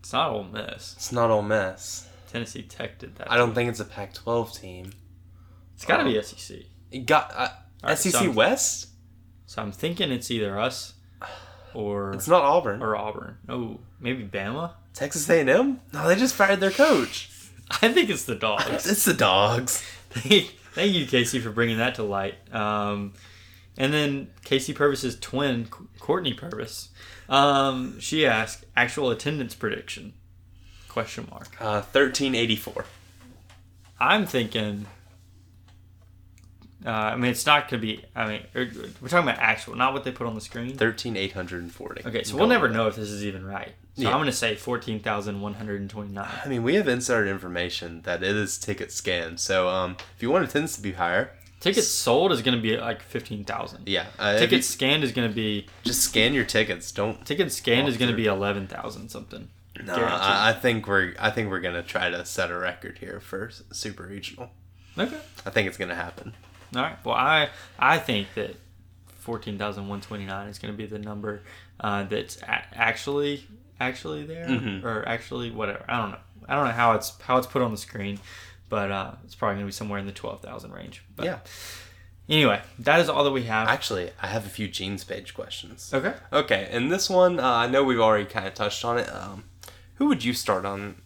[0.00, 0.94] It's not Ole Miss.
[0.96, 2.08] It's not Ole Miss.
[2.30, 3.30] Tennessee Tech did that.
[3.30, 4.92] I don't think it's a Pac-12 team.
[5.74, 6.58] It's got to um, be SEC.
[6.90, 7.48] It got uh,
[7.82, 8.88] Alright, SEC so West.
[9.46, 10.94] So I'm thinking it's either us
[11.76, 12.82] or It's not Auburn.
[12.82, 13.36] or Auburn.
[13.48, 14.72] Oh, maybe Bama.
[14.94, 15.80] Texas A&M.
[15.92, 17.30] No, they just fired their coach.
[17.82, 18.86] I think it's the dogs.
[18.90, 19.82] It's the dogs.
[20.10, 22.34] Thank you, Casey, for bringing that to light.
[22.54, 23.12] Um,
[23.76, 25.68] and then Casey Purvis's twin,
[25.98, 26.88] Courtney Purvis,
[27.28, 30.14] um, she asked actual attendance prediction?
[30.88, 31.48] Question mark.
[31.60, 32.86] Uh, thirteen eighty four.
[34.00, 34.86] I'm thinking.
[36.86, 38.04] Uh, I mean, it's not gonna be.
[38.14, 38.70] I mean, er,
[39.00, 40.76] we're talking about actual, not what they put on the screen.
[40.76, 42.02] Thirteen eight hundred and forty.
[42.06, 43.72] Okay, so we'll never know if this is even right.
[43.96, 44.10] So Yeah.
[44.10, 46.30] I'm gonna say fourteen thousand one hundred and twenty-nine.
[46.44, 49.40] I mean, we have insider information that it is ticket scanned.
[49.40, 53.02] So, um, if you want attendance to be higher, Tickets sold is gonna be like
[53.02, 53.88] fifteen thousand.
[53.88, 56.92] yeah, uh, Tickets scanned is gonna be just scan your tickets.
[56.92, 57.26] Don't.
[57.26, 59.48] tickets scanned is gonna be eleven thousand something.
[59.84, 61.14] No, I, I think we're.
[61.18, 64.50] I think we're gonna try to set a record here for super regional.
[64.96, 65.18] Okay.
[65.44, 66.34] I think it's gonna happen.
[66.74, 66.96] All right.
[67.04, 68.56] Well, I I think that
[69.18, 71.42] fourteen thousand one twenty nine is going to be the number
[71.80, 73.46] uh, that's a- actually
[73.78, 74.82] actually there Mhm.
[74.84, 75.84] or actually whatever.
[75.88, 76.18] I don't know.
[76.48, 78.18] I don't know how it's how it's put on the screen,
[78.68, 81.02] but uh, it's probably going to be somewhere in the twelve thousand range.
[81.14, 81.38] But yeah.
[82.28, 83.68] Anyway, that is all that we have.
[83.68, 85.92] Actually, I have a few jeans page questions.
[85.94, 86.14] okay.
[86.32, 89.08] Okay, and this one, uh, I know we've already kind of touched on it.
[89.14, 89.44] Um,
[89.96, 90.96] who would you start on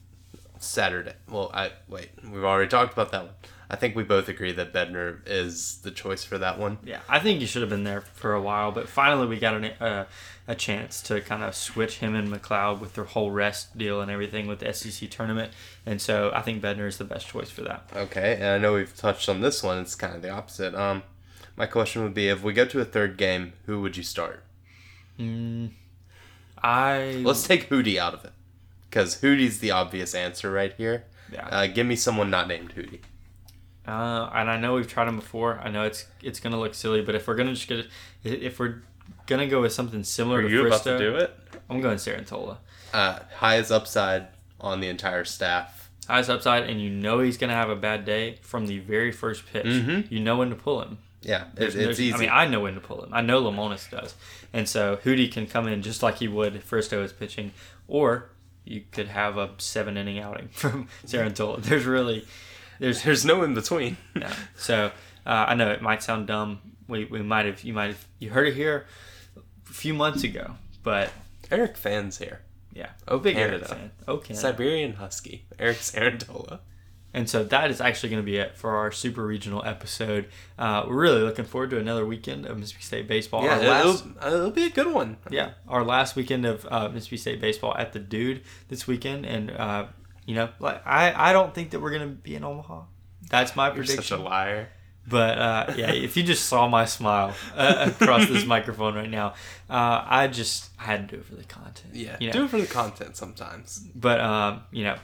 [0.59, 1.13] Saturday?
[1.29, 2.11] Well, I wait.
[2.25, 3.35] We've already talked about that one.
[3.73, 6.79] I think we both agree that Bednar is the choice for that one.
[6.85, 9.55] Yeah, I think you should have been there for a while, but finally we got
[9.55, 10.07] an, uh,
[10.49, 14.11] a chance to kind of switch him and MacLeod with their whole rest deal and
[14.11, 15.53] everything with the SEC tournament,
[15.87, 17.89] and so I think Bednar is the best choice for that.
[17.95, 19.79] Okay, and I know we've touched on this one.
[19.79, 20.75] It's kind of the opposite.
[20.75, 21.05] Um,
[21.55, 24.43] my question would be: if we go to a third game, who would you start?
[25.17, 25.71] Mm,
[26.63, 28.33] I Let's take Hootie out of it,
[28.89, 31.05] because Hootie's the obvious answer right here.
[31.33, 33.01] yeah, Uh, give me someone not named Hootie.
[33.87, 35.59] Uh, and I know we've tried him before.
[35.63, 37.87] I know it's it's gonna look silly, but if we're gonna just get
[38.25, 38.83] if we're
[39.27, 41.37] gonna go with something similar Are to you about to do it?
[41.69, 42.59] I'm going Cerantola.
[42.93, 44.29] Uh, highest upside
[44.61, 45.91] on the entire staff.
[46.07, 49.47] Highest upside, and you know he's gonna have a bad day from the very first
[49.53, 49.65] pitch.
[49.67, 50.11] Mhm.
[50.11, 50.99] You know when to pull him.
[51.23, 52.15] Yeah, it, There's- it's there's- easy.
[52.15, 53.11] I mean, I know when to pull him.
[53.13, 54.15] I know Lemonis does,
[54.53, 57.53] and so Hootie can come in just like he would if Fristoe is pitching,
[57.89, 58.31] or
[58.65, 61.63] you could have a seven inning outing from Cerantola.
[61.63, 62.27] There's really,
[62.81, 63.97] there's There's no in between.
[64.17, 64.29] no.
[64.57, 64.87] So
[65.27, 66.59] uh, I know it might sound dumb.
[66.89, 68.87] We, we might have you might have you heard it here
[69.37, 71.13] a few months ago, but
[71.53, 72.41] Eric fans here.
[72.73, 73.93] yeah, Oh, big Eric fan.
[74.09, 74.41] Oh, Canada.
[74.41, 75.47] Siberian Husky.
[75.59, 76.59] Eric Cerantola.
[77.13, 80.29] And so that is actually going to be it for our super regional episode.
[80.57, 83.43] Uh, we're really looking forward to another weekend of Mississippi State baseball.
[83.45, 85.17] Yeah, Our it'll, it'll be a good one.
[85.29, 89.51] Yeah, our last weekend of uh, Mississippi State baseball at the Dude this weekend, and
[89.51, 89.87] uh,
[90.31, 92.83] you know, like I, I don't think that we're gonna be in Omaha.
[93.29, 93.97] That's my prediction.
[93.97, 94.69] You're such a liar.
[95.05, 99.31] But uh, yeah, if you just saw my smile uh, across this microphone right now,
[99.69, 101.97] uh, I just I had to do it for the content.
[101.97, 102.33] Yeah, you know?
[102.33, 103.85] do it for the content sometimes.
[103.93, 104.99] But um, you know,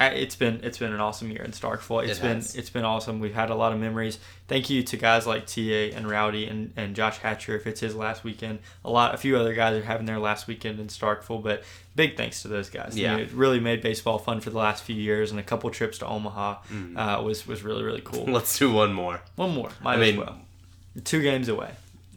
[0.00, 2.06] it's been it's been an awesome year in Starkville.
[2.08, 3.20] It's It been it's been awesome.
[3.20, 4.18] We've had a lot of memories.
[4.48, 5.60] Thank you to guys like TA
[5.96, 8.58] and Rowdy and, and Josh Hatcher if it's his last weekend.
[8.84, 11.62] A lot a few other guys are having their last weekend in Starkville, but
[11.94, 12.96] big thanks to those guys.
[12.98, 13.12] Yeah.
[13.12, 15.70] I mean, it really made baseball fun for the last few years, and a couple
[15.70, 16.96] trips to Omaha Mm.
[16.98, 18.24] uh, was was really really cool.
[18.28, 19.20] Let's do one more.
[19.36, 20.38] One more, might I as mean- well.
[21.04, 21.70] Two games away.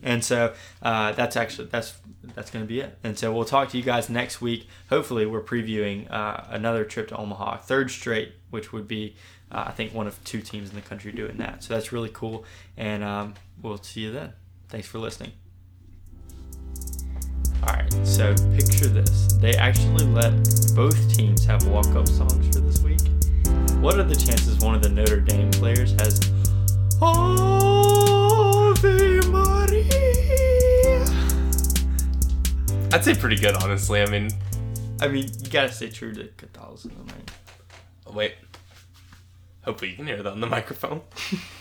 [0.04, 1.96] And so uh, that's actually that's
[2.36, 2.98] that's going to be it.
[3.04, 4.68] And so we'll talk to you guys next week.
[4.90, 9.16] Hopefully, we're previewing uh, another trip to Omaha, third straight, which would be
[9.52, 11.64] uh, I think one of two teams in the country doing that.
[11.64, 12.46] So that's really cool.
[12.76, 14.34] And um, we'll see you then.
[14.70, 15.32] Thanks for listening.
[17.64, 19.34] All right, so picture this.
[19.34, 20.32] They actually let
[20.76, 23.02] both teams have walk up songs for this week.
[23.82, 26.32] What are the chances one of the Notre Dame players has
[27.02, 27.87] Ave
[32.92, 34.02] I'd say pretty good, honestly.
[34.02, 34.30] I mean,
[35.02, 37.32] I mean, you gotta stay true to Catholicism, right?
[38.08, 38.36] Oh, wait.
[39.64, 41.02] Hopefully you can hear that on the microphone.